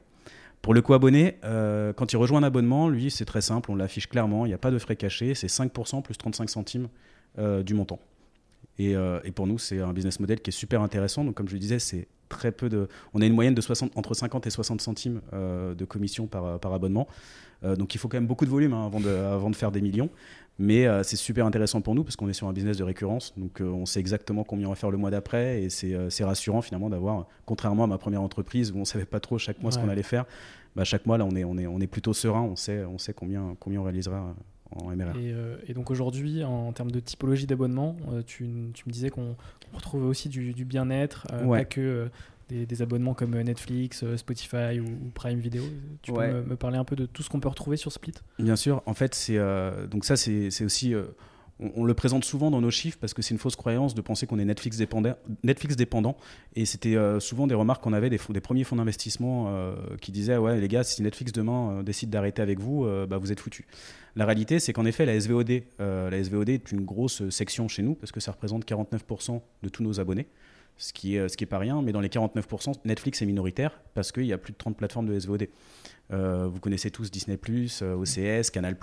[0.62, 1.38] Pour le co-abonné,
[1.96, 4.58] quand il rejoint un abonnement, lui, c'est très simple, on l'affiche clairement, il n'y a
[4.58, 6.88] pas de frais cachés, c'est 5% plus 35 centimes
[7.38, 7.98] du montant.
[8.80, 11.24] Euh, et, pour nous, c'est un business model qui est super intéressant.
[11.24, 12.88] Donc, comme je le disais, c'est très peu de.
[13.12, 16.58] On a une moyenne de 60, entre 50 et 60 centimes euh, de commission par,
[16.58, 17.06] par abonnement.
[17.62, 19.70] Euh, donc, il faut quand même beaucoup de volume hein, avant, de, avant de faire
[19.70, 20.10] des millions.
[20.56, 23.34] Mais c'est super intéressant pour nous parce qu'on est sur un business de récurrence.
[23.36, 25.64] Donc, on sait exactement combien on va faire le mois d'après.
[25.64, 29.18] Et c'est rassurant finalement d'avoir, contrairement à ma première entreprise où on ne savait pas
[29.18, 30.26] trop chaque mois ce qu'on allait faire,
[30.76, 32.42] bah, chaque mois, là, on est, on, est, on est plutôt serein.
[32.42, 34.32] On sait, on sait combien, combien on réalisera
[34.76, 39.36] euh, et, donc aujourd'hui, en termes de typologie d'abonnement, euh, tu, me disais qu'on
[39.72, 42.08] retrouvait aussi du, bien-être, euh, pas que
[42.48, 45.62] des, abonnements comme Netflix, Spotify ou, Prime Video.
[46.02, 48.14] Tu peux me, parler un peu de tout ce qu'on peut retrouver sur Split?
[48.38, 48.82] Bien sûr.
[48.86, 49.38] En fait, c'est
[49.88, 50.94] donc ça, c'est aussi
[51.60, 54.26] on, le présente souvent dans nos chiffres parce que c'est une fausse croyance de penser
[54.26, 55.14] qu'on est Netflix dépendant.
[55.42, 56.16] Netflix dépendant
[56.56, 60.68] et c'était souvent des remarques qu'on avait des, premiers fonds d'investissement qui disaient ouais les
[60.68, 63.64] gars si Netflix demain décide d'arrêter avec vous, bah, vous êtes foutus.
[64.16, 67.82] La réalité, c'est qu'en effet, la SVOD, euh, la SVOD est une grosse section chez
[67.82, 70.28] nous parce que ça représente 49% de tous nos abonnés,
[70.76, 71.82] ce qui est, euh, ce qui est pas rien.
[71.82, 75.06] Mais dans les 49%, Netflix est minoritaire parce qu'il y a plus de 30 plateformes
[75.06, 75.48] de SVOD.
[76.12, 78.76] Euh, vous connaissez tous Disney+, OCS, Canal+,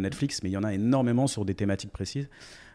[0.00, 2.28] Netflix, mais il y en a énormément sur des thématiques précises.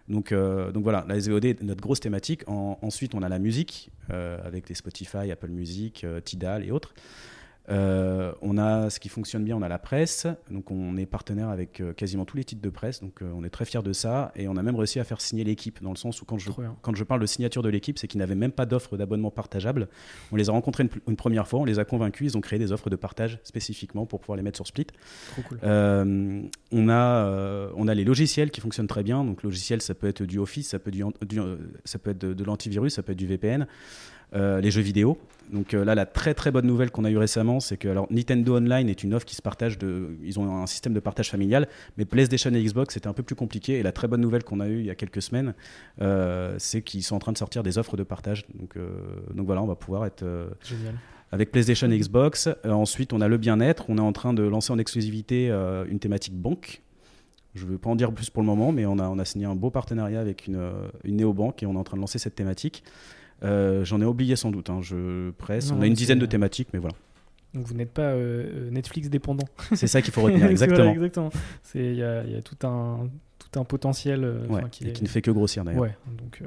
[0.07, 2.43] Donc, donc voilà, la SVOD est notre grosse thématique.
[2.47, 6.93] ensuite, on a la musique avec les Spotify, Apple Music, Tidal et autres.
[7.69, 11.49] Euh, on a ce qui fonctionne bien, on a la presse, donc on est partenaire
[11.49, 13.93] avec euh, quasiment tous les titres de presse, donc euh, on est très fiers de
[13.93, 16.39] ça, et on a même réussi à faire signer l'équipe, dans le sens où quand
[16.39, 16.49] je,
[16.81, 19.87] quand je parle de signature de l'équipe, c'est qu'ils n'avaient même pas d'offre d'abonnement partageable.
[20.31, 22.71] On les a rencontrés une, première fois, on les a convaincus, ils ont créé des
[22.71, 24.87] offres de partage spécifiquement pour pouvoir les mettre sur Split.
[25.63, 30.23] on, a, on a les logiciels qui fonctionnent très bien, donc logiciel ça peut être
[30.23, 31.03] du Office, ça peut, du,
[31.85, 33.67] ça peut être de, de l'antivirus, ça peut être du VPN.
[34.33, 35.17] Les jeux vidéo.
[35.51, 38.55] Donc là, la très très bonne nouvelle qu'on a eue récemment, c'est que alors, Nintendo
[38.55, 40.15] Online est une offre qui se partage de.
[40.23, 41.67] Ils ont un système de partage familial,
[41.97, 43.73] mais PlayStation et Xbox, c'était un peu plus compliqué.
[43.73, 45.53] Et la très bonne nouvelle qu'on a eue il y a quelques semaines,
[46.57, 48.45] c'est qu'ils sont en train de sortir des offres de partage.
[48.55, 48.77] Donc,
[49.33, 50.23] donc voilà, on va pouvoir être.
[50.63, 50.95] Génial
[51.31, 52.47] avec PlayStation et Xbox.
[52.47, 53.85] Euh, ensuite, on a le bien-être.
[53.89, 56.81] On est en train de lancer en exclusivité euh, une thématique banque.
[57.55, 59.25] Je ne veux pas en dire plus pour le moment, mais on a, on a
[59.25, 62.01] signé un beau partenariat avec une, euh, une néobanque et on est en train de
[62.01, 62.83] lancer cette thématique.
[63.41, 65.71] J'en ai oublié sans doute, hein, je presse.
[65.71, 66.95] on a une dizaine de thématiques, mais voilà.
[67.53, 69.47] Donc vous n'êtes pas Netflix dépendant.
[69.73, 70.91] C'est ça qu'il faut retenir, exactement.
[70.91, 71.29] exactement.
[71.75, 75.21] Il y, a, y a tout un, tout un potentiel qui, et qui ne fait
[75.21, 75.81] que grossir d'ailleurs.
[75.81, 76.41] Ouais, donc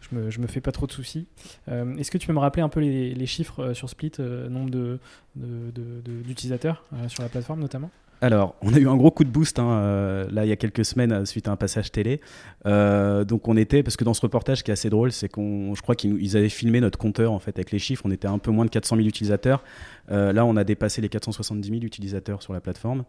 [0.00, 1.26] je me, me fais pas trop de soucis.
[1.68, 4.48] Euh, est-ce que tu peux me rappeler un peu les, chiffres euh, sur Split, euh,
[4.48, 4.98] nombre
[5.36, 7.90] d'utilisateurs de, sur la plateforme notamment?
[8.20, 10.56] Alors, on a eu un gros coup de boost hein, euh, là il y a
[10.56, 12.20] quelques semaines euh, suite à un passage télé.
[12.66, 15.74] Euh, donc on était parce que dans ce reportage qui est assez drôle, c'est qu'on,
[15.76, 18.02] je crois qu'ils avaient filmé notre compteur en fait avec les chiffres.
[18.04, 19.62] On était un peu moins de 400 000 utilisateurs.
[20.08, 23.04] là, on a dépassé les 470 000 utilisateurs sur la plateforme.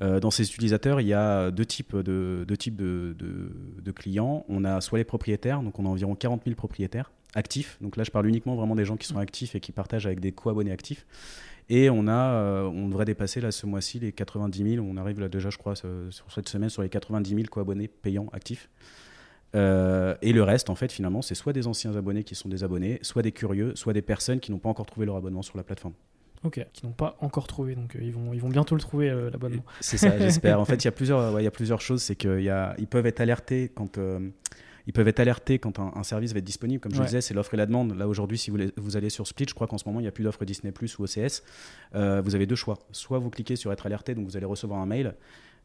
[0.00, 2.44] dans ces utilisateurs, il y a deux types de,
[3.94, 4.44] clients.
[4.48, 7.78] On a soit les propriétaires, donc on a environ 40 000 propriétaires actifs.
[7.80, 10.20] Donc là, je parle uniquement vraiment des gens qui sont actifs et qui partagent avec
[10.20, 11.06] des co-abonnés actifs.
[11.70, 14.84] Et on, a, euh, on devrait dépasser là ce mois-ci les 90 000.
[14.84, 18.28] On arrive là déjà, je crois, sur cette semaine sur les 90 000 co-abonnés payants
[18.32, 18.68] actifs.
[19.54, 22.64] Euh, et le reste, en fait, finalement, c'est soit des anciens abonnés qui sont des
[22.64, 25.56] abonnés, soit des curieux, soit des personnes qui n'ont pas encore trouvé leur abonnement sur
[25.56, 25.94] la plateforme.
[26.42, 29.08] Ok, qui n'ont pas encore trouvé, donc euh, ils, vont, ils vont bientôt le trouver,
[29.30, 29.62] l'abonnement.
[29.80, 30.58] C'est ça, j'espère.
[30.60, 32.02] en fait, il y, a plusieurs, il y a plusieurs choses.
[32.02, 33.96] C'est qu'ils peuvent être alertés quand
[34.86, 36.80] ils peuvent être alertés quand un, service va être disponible.
[36.80, 37.96] Comme je disais, c'est l'offre et la demande.
[37.96, 40.08] Là, aujourd'hui, si vous, vous, allez sur Split, je crois qu'en ce moment, il n'y
[40.08, 41.42] a plus d'offre Disney Plus ou OCS.
[41.94, 42.78] Euh, vous avez deux choix.
[42.92, 45.14] Soit vous cliquez sur être alerté, donc vous allez recevoir un mail,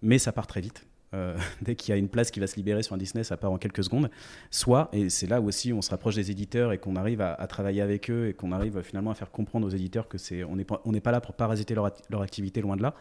[0.01, 0.86] mais ça part très vite.
[1.13, 3.38] Euh, dès qu'il y a une place qui va se libérer sur un Disney, ça
[3.38, 4.09] part en quelques secondes.
[4.51, 7.36] Soit, et c'est là où aussi on se rapproche des éditeurs et qu'on arrive à,
[7.47, 10.55] travailler avec eux et qu'on arrive finalement à faire comprendre aux éditeurs que c'est, on
[10.55, 12.95] n'est pas, là pour parasiter leur, leur, activité, loin de là.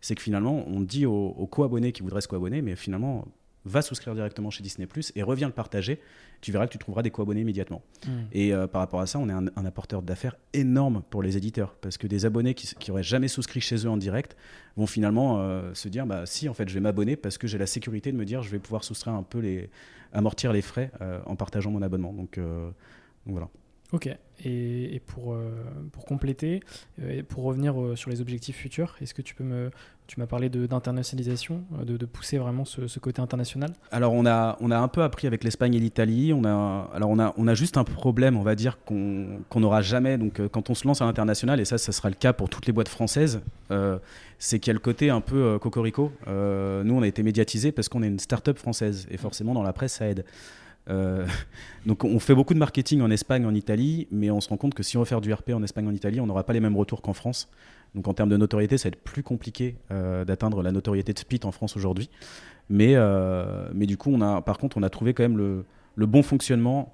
[0.00, 3.26] C'est que finalement, on dit aux, aux co-abonnés qui voudraient se co-abonner, mais finalement,
[3.66, 6.00] va souscrire directement chez Disney Plus et reviens le partager.
[6.40, 7.82] Tu verras que tu trouveras des co-abonnés immédiatement.
[8.06, 8.10] Hmm.
[8.32, 11.74] Et euh, par rapport à ça, on est un, apporteur d'affaires énorme pour les éditeurs
[11.80, 14.36] parce que des abonnés qui, qui auraient jamais souscrit chez eux en direct
[14.76, 17.58] vont finalement euh, se dire bah si en fait je vais m'abonner parce que j'ai
[17.58, 19.70] la sécurité de me dire je vais pouvoir soustraire un peu les
[20.12, 22.12] amortir les frais euh, en partageant mon abonnement.
[22.12, 22.74] Donc, donc
[23.26, 23.48] voilà.
[23.92, 24.08] Ok.
[24.44, 25.50] Et, pour, euh,
[25.92, 26.60] pour compléter,
[27.00, 29.70] euh, pour revenir euh, sur les objectifs futurs, est-ce que tu peux me.
[30.06, 33.72] Tu m'as parlé d'internationalisation, de, de, pousser vraiment ce, côté international?
[33.90, 36.32] Alors, on a, on a un peu appris avec l'Espagne et l'Italie.
[36.32, 39.82] On a, alors, on a, on a juste un problème, on va dire, qu'on n'aura
[39.82, 40.16] jamais.
[40.16, 42.66] Donc, quand on se lance à l'international, et ça, ça sera le cas pour toutes
[42.66, 43.40] les boîtes françaises,
[44.38, 46.12] c'est qu'il y a le côté un peu cocorico.
[46.28, 49.08] nous, on a été médiatisés parce qu'on est une start-up française.
[49.10, 50.24] Et forcément, dans la presse, ça aide.
[50.88, 51.26] Euh,
[51.86, 54.74] donc on fait beaucoup de marketing en Espagne, en Italie, mais on se rend compte
[54.74, 56.60] que si on veut faire du RP en Espagne, en Italie, on n'aura pas les
[56.60, 57.48] mêmes retours qu'en France.
[57.94, 61.18] Donc en termes de notoriété, ça va être plus compliqué euh, d'atteindre la notoriété de
[61.18, 62.10] Split en France aujourd'hui.
[62.68, 65.64] Mais, euh, mais du coup, on a, par contre, on a trouvé quand même le,
[65.96, 66.92] le bon fonctionnement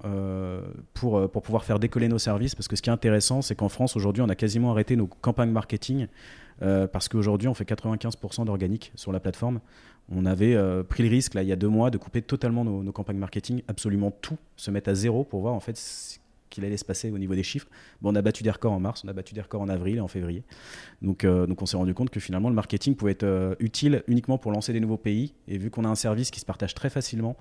[0.94, 2.55] pour, pour pouvoir faire décoller nos services.
[2.55, 5.09] Parce que ce qui est intéressant, c'est qu'en France, aujourd'hui, on a quasiment arrêté nos
[5.09, 6.07] campagnes marketing.
[6.61, 9.61] parce qu'aujourd'hui, on fait 95% d'organique sur la plateforme
[10.11, 12.64] on avait euh, pris le risque, là, il y a deux mois, de couper totalement
[12.64, 16.18] nos, campagnes marketing, absolument tout, se mettre à zéro pour voir en fait ce
[16.50, 17.68] qu'il allait se passer au niveau des chiffres.
[18.03, 19.96] Bon, on a battu des records en mars, on a battu des records en avril
[19.96, 20.44] et en février.
[21.00, 24.03] Donc, euh, donc on s'est rendu compte que finalement, le marketing pouvait être euh, utile
[24.07, 25.32] uniquement pour lancer des nouveaux pays.
[25.48, 27.36] Et vu qu'on a un service qui se partage très facilement,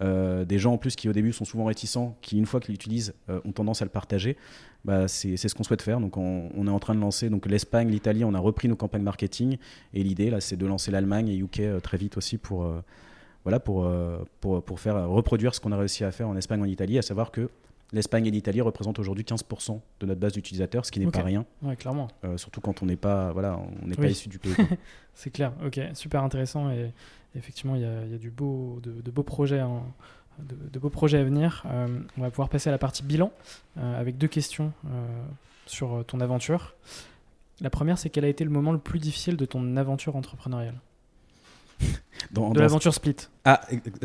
[0.00, 3.14] des gens en plus qui au début sont souvent réticents, qui une fois qu'ils l'utilisent
[3.28, 4.36] ont tendance à le partager,
[4.84, 6.00] bah, c'est ce qu'on souhaite faire.
[6.00, 9.02] Donc on, est en train de lancer donc l'Espagne, l'Italie, on a repris nos campagnes
[9.02, 9.58] marketing
[9.94, 12.82] et l'idée là c'est de lancer l'Allemagne et UK euh, très vite aussi pour euh,
[13.44, 16.62] voilà pour, euh, pour, pour faire reproduire ce qu'on a réussi à faire en Espagne,
[16.62, 17.50] en Italie, à savoir que
[17.92, 21.44] L'Espagne et l'Italie représentent aujourd'hui 15% de notre base d'utilisateurs, ce qui n'est pas rien.
[21.62, 22.08] Ouais, clairement.
[22.36, 24.54] surtout quand on n'est pas, voilà, on n'est pas issu du pays.
[25.14, 25.52] c'est clair.
[25.64, 26.92] Ok, super intéressant et
[27.36, 29.84] effectivement il y, a, y a du beau, de, de beaux projets en,
[30.72, 31.62] de, beaux projets à venir.
[31.66, 33.32] Euh, on va pouvoir passer à la partie bilan
[33.78, 35.22] euh, avec deux questions euh,
[35.66, 36.74] sur ton aventure.
[37.60, 40.80] La première, c'est quel a été le moment le plus difficile de ton aventure entrepreneuriale?
[42.30, 43.16] de l'aventure Split.
[43.44, 43.60] Ah,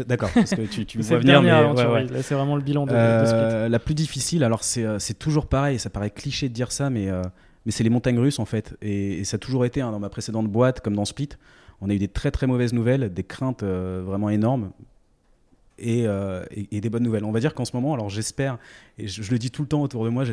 [0.08, 1.42] d'accord, parce que tu, tu me vois venir.
[1.42, 3.70] Mais c'est vraiment le bilan de, Split.
[3.70, 7.10] La plus difficile, alors c'est toujours pareil, ça paraît cliché de dire ça, mais,
[7.66, 8.76] mais c'est les montagnes russes en fait.
[8.82, 11.30] Et, ça a toujours été hein, dans ma précédente boîte, comme dans Split.
[11.82, 14.72] On a eu des très très mauvaises nouvelles, des craintes vraiment énormes,
[15.84, 17.26] euh, et, des bonnes nouvelles.
[17.26, 18.58] On va dire qu'en ce moment, alors j'espère,
[18.98, 20.24] et je, le dis tout le temps autour de moi,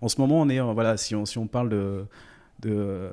[0.00, 2.04] en ce moment, on est, voilà, si on, si on parle de,
[2.60, 3.10] de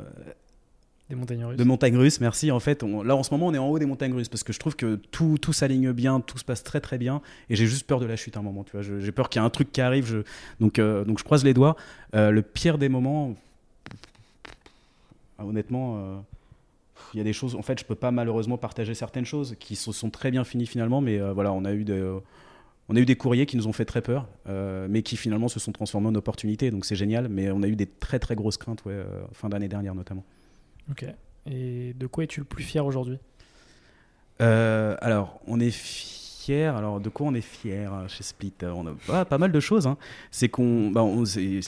[1.11, 1.57] Des montagnes russes.
[1.57, 2.51] De montagnes russes, merci.
[2.51, 4.53] En fait, là en ce moment, on est en haut des montagnes russes parce que
[4.53, 7.65] je trouve que tout, tout s'aligne bien, tout se passe très très bien, et j'ai
[7.65, 8.63] juste peur de la chute à un moment.
[8.63, 10.05] Tu vois, j'ai peur qu'il y ait un truc qui arrive.
[10.05, 10.19] Je...
[10.61, 11.75] Donc, euh, donc je croise les doigts.
[12.15, 13.35] Euh, le pire des moments,
[15.37, 15.97] ah, honnêtement.
[15.97, 16.17] Euh,
[17.13, 19.75] il y a des choses, en fait, je peux pas malheureusement partager certaines choses qui
[19.75, 22.01] se sont très bien finies finalement, mais voilà, on a eu des,
[22.87, 24.29] on a eu des courriers qui nous ont fait très peur,
[24.87, 27.27] mais qui finalement se sont transformés en opportunités, donc c'est génial.
[27.27, 28.95] Mais on a eu des très très grosses craintes, ouais,
[29.33, 30.23] fin d'année dernière notamment.
[30.91, 31.05] Ok.
[31.49, 33.17] Et de quoi es-tu le plus fier aujourd'hui?
[34.41, 36.20] Euh, Alors, on est fier.
[36.53, 38.53] Alors, de quoi on est fier euh, chez Split?
[38.63, 39.87] On a pas mal de choses.
[39.87, 39.97] Hein.
[40.31, 41.03] C'est qu'on, bah,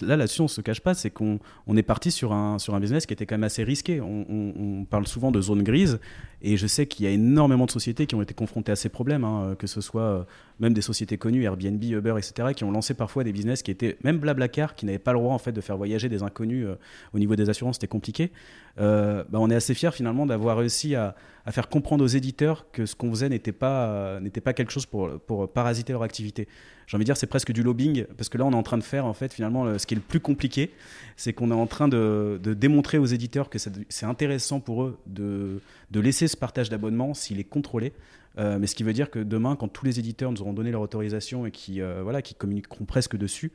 [0.01, 0.93] là, là-dessus, on se cache pas.
[0.93, 3.63] C'est qu'on on est parti sur un, sur un business qui était quand même assez
[3.63, 4.01] risqué.
[4.01, 5.99] On, on parle souvent de zone grise.
[6.45, 8.89] Et je sais qu'il y a énormément de sociétés qui ont été confrontées à ces
[8.89, 10.23] problèmes, hein, que ce soit euh,
[10.59, 13.97] même des sociétés connues, Airbnb, Uber, etc., qui ont lancé parfois des business qui étaient,
[14.03, 16.75] même Blablacar, qui n'avaient pas le droit en fait de faire voyager des inconnus euh,
[17.13, 18.31] au niveau des assurances, c'était compliqué.
[18.75, 21.15] Bah, on est assez fiers finalement d'avoir réussi à,
[21.52, 25.20] faire comprendre aux éditeurs que ce qu'on faisait n'était pas, n'était pas quelque chose pour,
[25.20, 26.48] pour parasiter leur activité
[26.88, 28.78] j'ai envie de dire, c'est presque du lobbying, parce que là, on est en train
[28.78, 30.72] de faire, en fait, finalement, ce qui est le plus compliqué,
[31.16, 35.62] c'est qu'on est en train de, démontrer aux éditeurs que c'est intéressant pour eux de,
[35.94, 37.94] laisser ce partage d'abonnement s'il est contrôlé.
[38.39, 40.72] Euh, mais ce qui veut dire que demain, quand tous les éditeurs nous auront donné
[40.72, 43.52] leur autorisation et qui, euh, voilà, qui communiqueront presque dessus,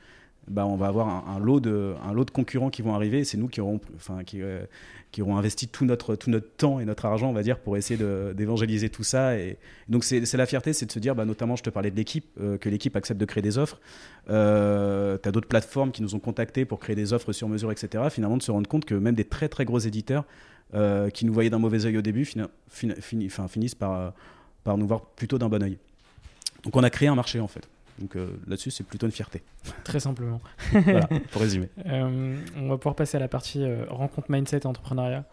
[0.50, 1.94] bah, on va avoir un, lot de,
[2.32, 3.24] concurrents qui vont arriver.
[3.24, 3.80] C'est nous qui aurons,
[4.34, 4.64] euh,
[5.18, 6.14] investi tout notre,
[6.56, 8.02] temps et notre argent, on va dire, pour essayer
[8.34, 9.32] d'évangéliser tout ça.
[9.88, 12.26] Donc, c'est la fierté, c'est de se dire, bah, notamment, je te parlais de l'équipe,
[12.40, 13.80] euh, que l'équipe accepte de créer des offres.
[14.30, 17.72] Euh, tu as d'autres plateformes qui nous ont contactés pour créer des offres sur mesure,
[17.72, 18.04] etc.
[18.10, 20.24] Finalement, de se rendre compte que même des très, très gros éditeurs
[21.14, 22.30] qui nous voyaient d'un mauvais œil au début
[22.68, 24.12] finissent par,
[24.64, 25.78] par nous voir plutôt d'un bon œil.
[26.62, 27.66] Donc, on a créé un marché, en fait.
[28.00, 29.42] Donc euh, là-dessus, c'est plutôt une fierté.
[29.84, 30.40] Très simplement.
[30.72, 31.68] voilà, pour résumer.
[31.86, 35.24] Euh, on va pouvoir passer à la partie euh, rencontre mindset et entrepreneuriat.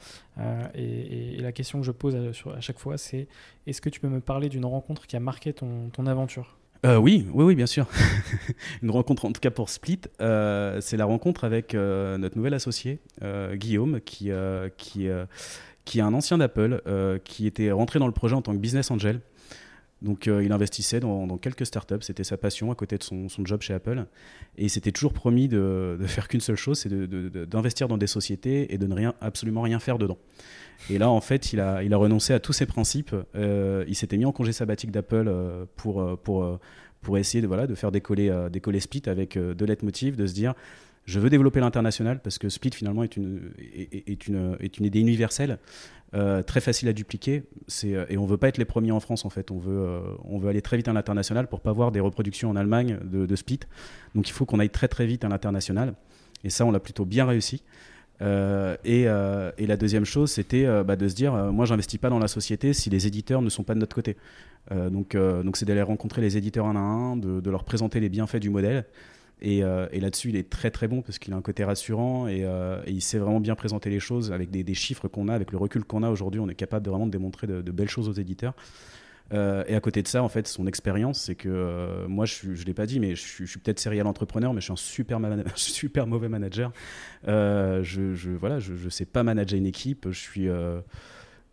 [0.73, 3.27] Et, la question que je pose à, chaque fois, c'est
[3.67, 6.57] est-ce que tu peux me parler d'une rencontre qui a marqué ton, ton aventure?
[6.83, 7.87] Oui, oui, oui, bien sûr.
[8.83, 12.99] une rencontre, en tout cas pour Split, c'est la rencontre avec notre nouvel associé,
[13.53, 14.31] Guillaume, qui,
[14.77, 15.07] qui,
[15.85, 16.81] qui est un ancien d'Apple,
[17.23, 19.21] qui était rentré dans le projet en tant que business angel.
[20.01, 23.61] Donc euh, il investissait dans, quelques startups, c'était sa passion à côté de son, job
[23.61, 24.05] chez Apple.
[24.57, 28.73] Et il s'était toujours promis de, faire qu'une seule chose, c'est d'investir dans des sociétés
[28.73, 30.17] et de ne rien, absolument rien faire dedans.
[30.89, 33.15] Et là, en fait, il a, renoncé à tous ses principes.
[33.35, 38.79] Euh, il s'était mis en congé sabbatique d'Apple euh, pour, essayer de faire décoller, décoller
[38.81, 40.53] Split avec deux leitmotivs, de se dire
[41.05, 43.51] je veux développer l'international parce que Split finalement est une,
[44.79, 45.59] idée universelle,
[46.15, 47.43] euh, très facile à dupliquer.
[47.83, 49.51] Euh, et on veut pas être les premiers en France en fait.
[49.51, 52.99] On veut, euh, aller très vite à l'international pour pas voir des reproductions en Allemagne
[53.03, 53.59] de, Split.
[54.15, 55.93] Donc il faut qu'on aille très très vite à l'international.
[56.43, 57.63] Et ça, on l'a plutôt bien réussi.
[58.21, 62.73] et, la deuxième chose, c'était bah, de se dire, moi, j'investis pas dans la société
[62.73, 64.15] si les éditeurs ne sont pas de notre côté.
[64.71, 65.17] donc,
[65.55, 68.85] c'est d'aller rencontrer les éditeurs un à un, de, leur présenter les bienfaits du modèle.
[69.43, 72.43] Euh, et, là-dessus, il est très très bon parce qu'il a un côté rassurant et,
[72.43, 75.57] euh, il sait vraiment bien présenter les choses avec des, chiffres qu'on a, avec le
[75.57, 76.39] recul qu'on a aujourd'hui.
[76.39, 78.53] On est capable de vraiment démontrer de, belles choses aux éditeurs.
[79.33, 82.65] Euh, et à côté de ça, en fait, son expérience, c'est que moi, je ne
[82.65, 85.19] l'ai pas dit, mais je, suis, peut-être serial entrepreneur, mais je suis un super,
[86.07, 86.71] mauvais manager.
[87.25, 90.07] je, je, voilà, je ne sais pas manager une équipe.
[90.09, 90.47] Je suis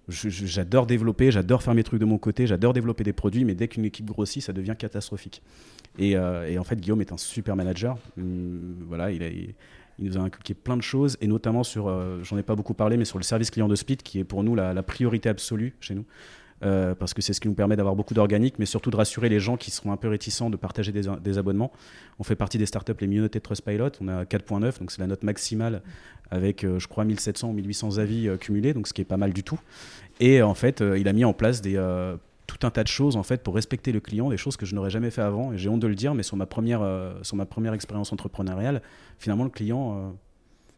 [0.08, 3.68] j'adore développer, j'adore faire mes trucs de mon côté, j'adore développer des produits, mais dès
[3.68, 5.42] qu'une équipe grossit, ça devient catastrophique.
[5.98, 7.96] Et, euh, en fait, Guillaume est un super manager.
[8.18, 9.54] Hum, voilà, il,
[9.98, 12.96] nous a inculqué plein de choses, et notamment sur, euh, j'en ai pas beaucoup parlé,
[12.96, 15.94] mais sur le service client de Split, qui est pour nous la, priorité absolue chez
[15.94, 16.04] nous.
[16.64, 19.28] Euh, parce que c'est ce qui nous permet d'avoir beaucoup d'organique, mais surtout de rassurer
[19.28, 21.72] les gens qui seront un peu réticents de partager des, des abonnements.
[22.20, 25.00] On fait partie des startups les mieux notées de Trustpilot, on a 4.9, donc c'est
[25.00, 25.82] la note maximale
[26.32, 29.44] avec, je crois, 1700 ou 1800 avis cumulés, donc ce qui est pas mal du
[29.44, 29.60] tout.
[30.18, 31.76] Et en fait, il a mis en place des,
[32.52, 34.74] tout un tas de choses en fait pour respecter le client, des choses que je
[34.74, 35.56] n'aurais jamais fait avant.
[35.56, 38.82] J'ai honte de le dire, mais sur ma première, euh, sur ma première expérience entrepreneuriale,
[39.18, 39.96] finalement le client.
[39.96, 40.10] Euh,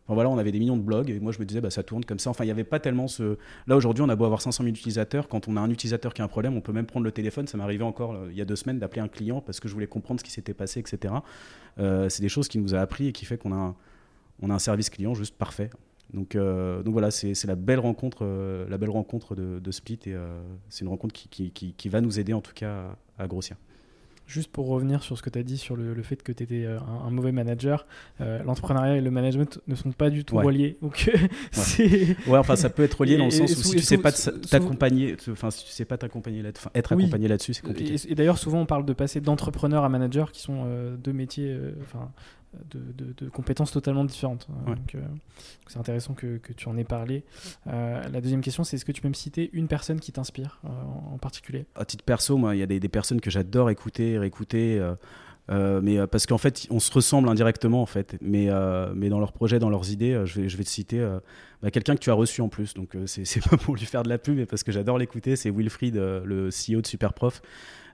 [0.07, 2.05] voilà, on avait des millions de blogs et moi je me disais bah ça tourne
[2.05, 2.29] comme ça.
[2.29, 3.39] Enfin, il n'y avait pas tellement ce.
[3.67, 5.29] Là aujourd'hui, on a beau avoir 500 000 utilisateurs.
[5.29, 7.47] Quand on a un utilisateur qui a un problème, on peut même prendre le téléphone.
[7.47, 9.73] Ça arrivé encore euh, il y a deux semaines d'appeler un client parce que je
[9.73, 11.15] voulais comprendre ce qui s'était passé, etc.
[11.79, 13.75] c'est des choses qui nous a appris et qui fait qu'on a,
[14.43, 15.71] on a un service client juste parfait.
[16.15, 20.15] Donc, euh, donc voilà, c'est la belle rencontre, euh, la belle rencontre de, Split et
[20.15, 23.57] euh, c'est une rencontre qui, qui, qui, va nous aider en tout cas à, grossir.
[24.27, 26.67] Juste pour revenir sur ce que tu as dit sur le, fait que tu étais
[26.67, 27.87] un, mauvais manager,
[28.21, 30.79] l'entrepreneuriat et le management ne sont pas du tout reliés.
[30.81, 32.17] Donc, ouais.
[32.27, 32.39] ouais.
[32.39, 35.51] enfin ça peut être relié dans le sens où si tu sais pas t'accompagner, enfin
[35.51, 37.97] si tu sais pas t'accompagner là, être accompagné là-dessus, c'est compliqué.
[38.09, 40.65] Et, d'ailleurs souvent on parle de passer d'entrepreneur à manager, qui sont
[40.97, 42.11] deux métiers, enfin
[42.71, 44.49] de, compétences totalement différentes.
[44.67, 44.97] Donc,
[45.67, 47.25] c'est intéressant que, que, tu en aies parlé.
[47.67, 51.19] la deuxième question, c'est est-ce que tu peux me citer une personne qui t'inspire en
[51.19, 51.67] particulier?
[51.75, 54.81] À titre perso, moi, il y a des, des personnes que j'adore écouter, réécouter.
[55.51, 58.17] Euh, mais euh, parce qu'en fait, on se ressemble indirectement en fait.
[58.21, 61.07] Mais, euh, mais dans leurs projets, dans leurs idées, je, vais, je vais te citer
[61.63, 62.75] bah, quelqu'un que tu as reçu en plus.
[62.75, 65.37] Donc c'est pas pour lui faire de la pub, mais parce que j'adore l'écouter.
[65.37, 67.43] C'est Wilfried, le CEO de Superprof.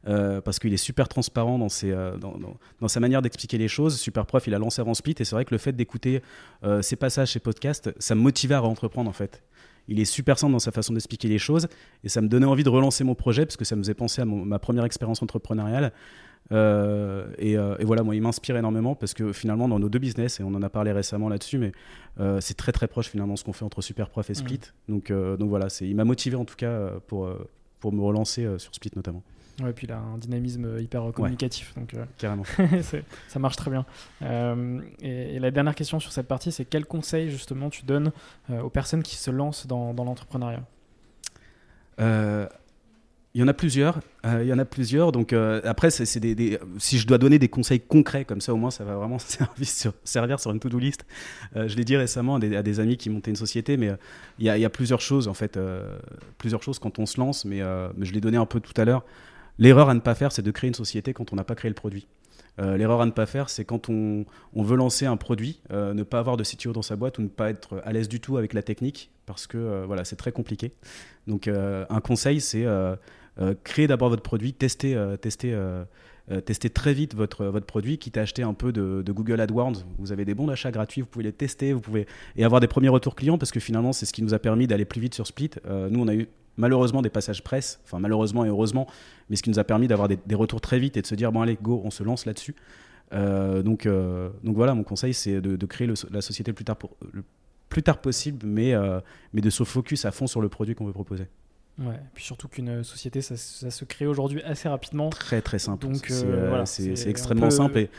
[0.04, 2.34] Parce qu'il est super transparent dans, ses, dans,
[2.80, 3.98] dans, sa manière d'expliquer les choses.
[3.98, 6.22] Superprof, il a lancé avant Split et c'est vrai que le fait d'écouter
[6.80, 9.42] ses passages, ses podcasts, ça me motivait à entreprendre en fait.
[9.88, 11.68] Il est super simple dans sa façon d'expliquer les choses
[12.04, 14.22] et ça me donnait envie de relancer mon projet parce que ça me faisait penser
[14.22, 15.92] à ma première expérience entrepreneuriale.
[16.52, 20.40] Euh, euh, et, voilà, moi, il m'inspire énormément parce que finalement, dans nos deux business,
[20.40, 21.72] et on en a parlé récemment là-dessus, mais
[22.18, 24.60] euh, c'est très très proche finalement ce qu'on fait entre Superprof et Split.
[24.88, 24.92] Mmh.
[24.92, 27.28] Donc, donc voilà, il m'a motivé en tout cas pour,
[27.78, 29.22] pour me relancer sur Split notamment.
[29.60, 31.74] Ouais, et puis il a un dynamisme hyper communicatif.
[31.76, 32.44] Donc, Carrément.
[33.28, 33.84] ça marche très bien.
[35.02, 38.12] et, la dernière question sur cette partie, c'est quel conseil justement tu donnes
[38.50, 40.64] aux personnes qui se lancent dans, dans l'entrepreneuriat?
[43.32, 44.00] Il y en a plusieurs.
[44.26, 45.12] Euh, il y en a plusieurs.
[45.12, 48.56] Donc euh, après, c'est des, si je dois donner des conseils concrets comme ça, au
[48.56, 51.06] moins, ça va vraiment servir sur, servir sur une to-do list.
[51.54, 53.92] Euh, je l'ai dit récemment à des, amis qui montaient une société, mais
[54.40, 55.58] il y, a plusieurs choses en fait,
[56.38, 57.44] plusieurs choses quand on se lance.
[57.44, 57.60] Mais,
[57.96, 59.04] mais je l'ai donné un peu tout à l'heure.
[59.60, 61.68] L'erreur à ne pas faire, c'est de créer une société quand on n'a pas créé
[61.68, 62.08] le produit.
[62.58, 64.24] Euh, l'erreur à ne pas faire, c'est quand on,
[64.56, 67.28] veut lancer un produit, euh, ne pas avoir de CTO dans sa boîte ou ne
[67.28, 70.32] pas être à l'aise du tout avec la technique, parce que euh, voilà, c'est très
[70.32, 70.72] compliqué.
[71.26, 72.66] Donc un conseil, c'est
[73.62, 75.56] créer d'abord votre produit, tester, tester,
[76.46, 79.84] tester très vite votre, votre produit, quitte à acheter un peu de, de, Google AdWords.
[79.98, 82.06] Vous avez des bons d'achat gratuits, vous pouvez les tester, vous pouvez
[82.36, 84.66] et avoir des premiers retours clients, parce que finalement, c'est ce qui nous a permis
[84.66, 85.50] d'aller plus vite sur Split.
[85.68, 86.28] nous, on a eu
[86.60, 88.86] malheureusement des passages presse, enfin malheureusement et heureusement,
[89.28, 91.32] mais ce qui nous a permis d'avoir des, retours très vite et de se dire
[91.32, 92.54] bon allez go, on se lance là-dessus.
[93.12, 96.76] Euh, donc, euh, donc voilà, mon conseil c'est de, créer la société le plus tard,
[97.12, 97.24] le
[97.68, 99.00] plus tard possible, mais, euh,
[99.32, 101.26] mais de se focus à fond sur le produit qu'on veut proposer.
[101.78, 105.08] Ouais, et puis surtout qu'une société, ça, se crée aujourd'hui assez rapidement.
[105.08, 105.86] Très très simple.
[105.86, 107.90] Donc voilà, c'est extrêmement simple et,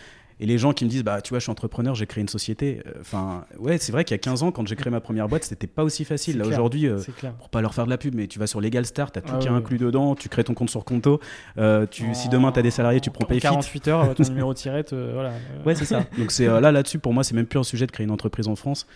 [0.41, 2.27] et les gens qui me disent, bah, tu vois, je suis entrepreneur, j'ai créé une
[2.27, 2.81] société.
[2.87, 5.29] Euh, enfin, ouais, c'est vrai qu'il y a 15 ans, quand j'ai créé ma première
[5.29, 6.39] boîte, c'était pas aussi facile.
[6.39, 6.97] Là, aujourd'hui, euh,
[7.37, 9.21] pour pas leur faire de la pub, mais tu vas sur Legal Start, tu as
[9.21, 11.19] tout ah qui est inclus dedans, tu crées ton compte sur Conto.
[11.59, 13.41] Euh, tu, si demain tu as des salariés, tu prends Payfit.
[13.41, 15.31] 48 heures, ton numéro tirette, voilà.
[15.63, 16.05] Ouais, c'est ça.
[16.17, 18.47] Donc, c'est là, là-dessus, pour moi, c'est même plus un sujet de créer une entreprise
[18.47, 18.87] en France.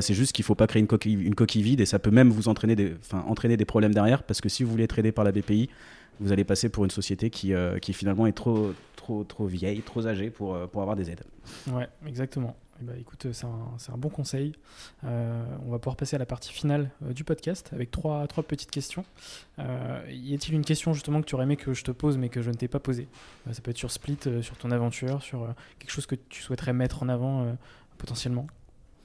[0.00, 2.30] c'est juste qu'il faut pas créer une coquille, une coquille vide et ça peut même
[2.30, 5.24] vous entraîner des, entraîner des problèmes derrière parce que si vous voulez être aidé par
[5.24, 5.68] la BPI,
[6.18, 8.72] vous allez passer pour une société qui, qui finalement est trop,
[9.08, 11.24] trop, trop vieille, trop âgée pour, euh, pour avoir des aides.
[11.68, 12.56] Ouais, exactement.
[12.80, 14.52] Eh ben, écoute, c'est un, un, bon conseil.
[15.04, 18.44] Euh, on va pouvoir passer à la partie finale euh, du podcast avec trois, trois
[18.44, 19.04] petites questions.
[19.58, 22.42] y a-t-il une question justement que tu aurais aimé que je te pose mais que
[22.42, 23.08] je ne t'ai pas posée?
[23.50, 27.02] Ça peut être sur Split, sur ton aventure, sur quelque chose que tu souhaiterais mettre
[27.02, 27.56] en avant
[27.96, 28.46] potentiellement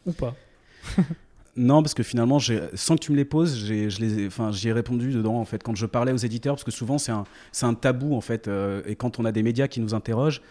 [0.05, 0.35] ou pas
[1.55, 5.45] Non, parce que finalement, sans que tu me les poses, j'y ai, répondu dedans en
[5.45, 7.25] fait quand je parlais aux éditeurs, parce que souvent c'est un,
[7.61, 10.41] un, tabou en fait, euh, et quand on a des médias qui nous interrogent,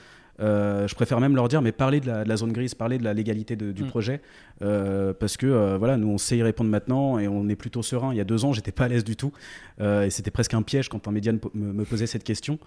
[0.40, 3.12] euh, je préfère même leur dire, mais parlez de la, zone grise, parlez de la
[3.12, 3.86] légalité du mm.
[3.86, 4.20] projet,
[4.62, 7.82] euh, parce que euh, voilà, nous on sait y répondre maintenant et on est plutôt
[7.82, 8.12] serein.
[8.12, 9.32] Il y a deux ans, j'étais pas à l'aise du tout,
[9.80, 12.58] et c'était presque un piège quand un média me, posait cette question.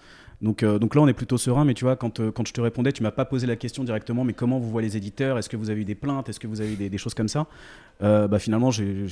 [0.41, 2.91] Donc, donc là, on est plutôt serein, mais tu vois, quand, quand je te répondais,
[2.91, 5.37] tu m'as pas posé la question directement, mais comment vous voyez les éditeurs?
[5.37, 6.27] Est-ce que vous avez eu des plaintes?
[6.29, 7.47] Est-ce que vous avez eu des, choses comme ça?
[8.01, 9.07] Bah, Finalement, j'ai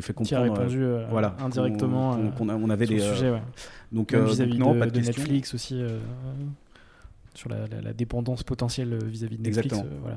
[0.00, 0.54] fait comprendre.
[0.54, 2.16] Répondu voilà, indirectement.
[2.40, 3.00] On, on, avait des.
[3.00, 3.32] Sujet,
[3.92, 5.82] Donc, vis-à-vis de, Netflix aussi
[7.34, 9.66] sur la, dépendance potentielle euh, vis-à-vis de Netflix.
[9.66, 9.90] Exactement.
[9.90, 10.16] Euh, voilà,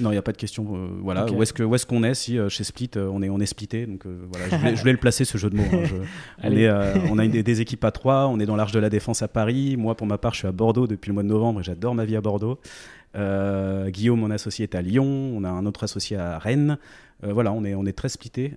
[0.00, 0.66] non, il n'y a pas de question.
[0.74, 3.40] Euh, voilà, où est-ce que où est-ce qu'on est si chez Split on est on
[3.40, 5.64] est splitté donc voilà, je voulais, le placer ce jeu de mots.
[5.72, 6.04] Hein,
[6.44, 6.70] on, est,
[7.10, 9.76] on a des, équipes à trois, on est dans l'arche de la défense à Paris.
[9.76, 11.94] Moi pour ma part je suis à Bordeaux depuis le mois de novembre et j'adore
[11.94, 12.60] ma vie à Bordeaux.
[13.14, 16.78] Guillaume mon associé est à Lyon, on a un autre associé à Rennes.
[17.22, 18.54] voilà, on est on est très splitté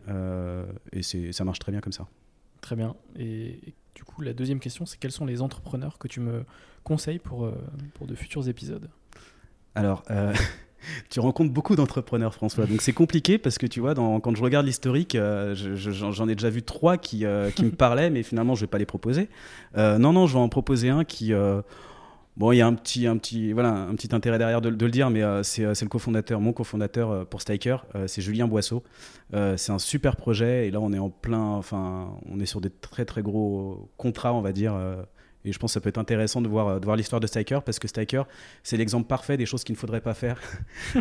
[0.94, 1.02] et
[1.32, 2.08] ça marche très bien comme ça.
[2.62, 2.96] Très bien.
[3.18, 3.60] Et
[3.96, 6.44] du coup, la deuxième question, c'est quels sont les entrepreneurs que tu me
[6.84, 7.54] conseils pour, euh,
[7.94, 8.90] pour de futurs épisodes?
[9.76, 10.34] Alors, euh,
[11.10, 12.66] tu rencontres beaucoup d'entrepreneurs, François.
[12.66, 16.36] Donc c'est compliqué parce que tu vois, dans, quand je regarde l'historique, euh, j'en ai
[16.36, 17.26] déjà vu trois qui,
[17.56, 19.30] qui me parlaient, mais finalement, je ne vais pas les proposer.
[19.76, 21.34] non, non, je vais en proposer un qui.
[22.38, 25.22] Bon, il y a un petit, voilà, un petit intérêt derrière de, le dire, mais
[25.44, 28.82] c'est le cofondateur, mon cofondateur pour Stiker, c'est Julien Boisseau.
[29.34, 32.70] c'est un super projet et là on est en plein, enfin, on est sur des
[32.70, 34.74] très très gros contrats, on va dire,
[35.46, 37.28] et je pense que ça peut être intéressant de voir, euh, de voir l'histoire de
[37.28, 38.28] Stiker parce que Stiker,
[38.64, 40.40] c'est l'exemple parfait des choses qu'il ne faudrait pas faire.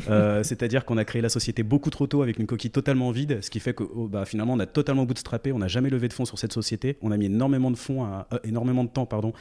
[0.09, 3.41] Euh, c'est-à-dire qu'on a créé la société beaucoup trop tôt avec une coquille totalement vide,
[3.43, 6.09] ce qui fait que oh, bah, finalement on a totalement bootstrappé, on n'a jamais levé
[6.09, 8.89] de fonds sur cette société, on a mis énormément de fonds, à, euh, énormément de
[8.89, 9.33] temps pardon,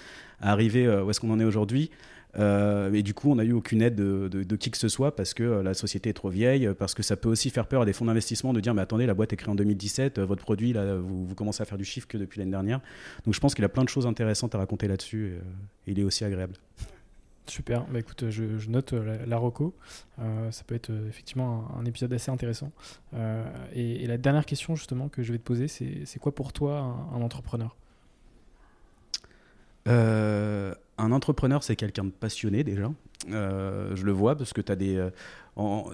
[0.41, 1.89] à arriver où est-ce qu'on en est aujourd'hui.
[2.38, 5.34] Euh, et du coup, on n'a eu aucune aide de, qui que ce soit parce
[5.34, 7.93] que la société est trop vieille, parce que ça peut aussi faire peur à des
[7.93, 10.97] fonds d'investissement de dire mais attendez, la boîte est créée en 2017, votre produit, là,
[10.97, 12.82] vous, commencez à faire du chiffre que depuis l'année dernière.
[13.25, 15.34] Donc je pense qu'il a plein de choses intéressantes à raconter là-dessus
[15.88, 16.53] et il est aussi agréable.
[17.49, 19.38] Super, bah écoute, je, note euh, la.
[20.19, 22.71] Euh, ça peut être euh, effectivement un, épisode assez intéressant.
[23.73, 26.80] et, la dernière question justement que je vais te poser, c'est quoi pour toi
[27.13, 27.75] un, entrepreneur?
[29.88, 32.92] Un entrepreneur, c'est quelqu'un de passionné déjà.
[33.30, 35.10] je le vois parce que tu as des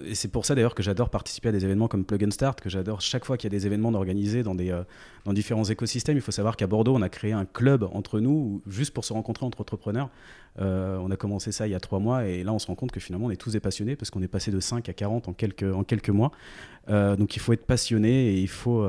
[0.04, 2.60] et c'est pour ça d'ailleurs que j'adore participer à des événements comme Plug and Start,
[2.60, 4.82] que j'adore chaque fois qu'il y a des événements d'organiser dans, des, euh,
[5.24, 6.18] dans différents écosystèmes.
[6.18, 9.14] Il faut savoir qu'à Bordeaux, on a créé un club entre nous, juste pour se
[9.14, 10.10] rencontrer entre entrepreneurs.
[10.60, 12.74] Euh, on a commencé ça il y a trois mois et là, on se rend
[12.74, 15.28] compte que finalement, on est tous passionnés parce qu'on est passé de 5 à 40
[15.28, 16.30] en quelques, en quelques mois.
[16.90, 18.84] Euh, donc il faut être passionné et il faut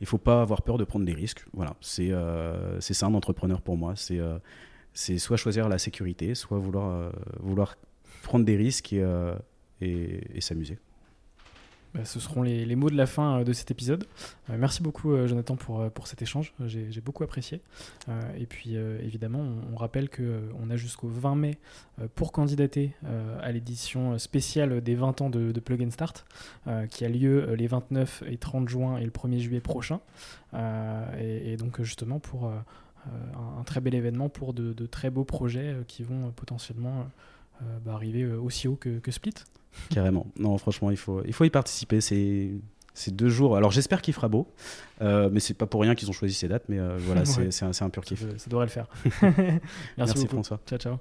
[0.00, 1.44] il faut pas avoir peur de prendre des risques.
[1.52, 2.12] Voilà, c'est
[2.80, 3.94] c'est ça un entrepreneur pour moi.
[3.96, 4.20] C'est
[4.92, 7.76] c'est soit choisir la sécurité, soit vouloir, vouloir
[8.22, 8.94] prendre des risques
[9.80, 10.78] et, s'amuser.
[11.94, 14.04] Bah, ce seront les, mots de la fin euh, de cet épisode.
[14.50, 17.60] Euh, merci beaucoup euh, Jonathan pour, cet échange, j'ai beaucoup apprécié.
[18.36, 21.58] et puis évidemment, on, rappelle qu'on a jusqu'au 20 mai
[22.14, 22.94] pour candidater
[23.40, 26.24] à l'édition spéciale des 20 ans de, Plug and Start,
[26.90, 30.00] qui a lieu les 29 et 30 juin et le 1er juillet prochain.
[31.20, 36.32] Et, donc justement pour un, très bel événement pour de, très beaux projets qui vont
[36.32, 37.08] potentiellement
[37.84, 39.34] bah, arriver aussi haut que Split.
[39.90, 40.26] Carrément.
[40.38, 42.00] Non, franchement, il faut, il faut y participer.
[42.00, 42.50] C'est
[42.98, 43.56] ces deux jours.
[43.56, 44.48] Alors j'espère qu'il fera beau,
[45.00, 46.64] euh, mais c'est pas pour rien qu'ils ont choisi ces dates.
[46.68, 48.20] Mais euh, voilà, c'est un, un, pur kiff.
[48.36, 48.88] Ça, devrait le faire.
[49.22, 49.60] Merci,
[49.96, 50.60] Merci François.
[50.66, 50.98] Ciao, ciao.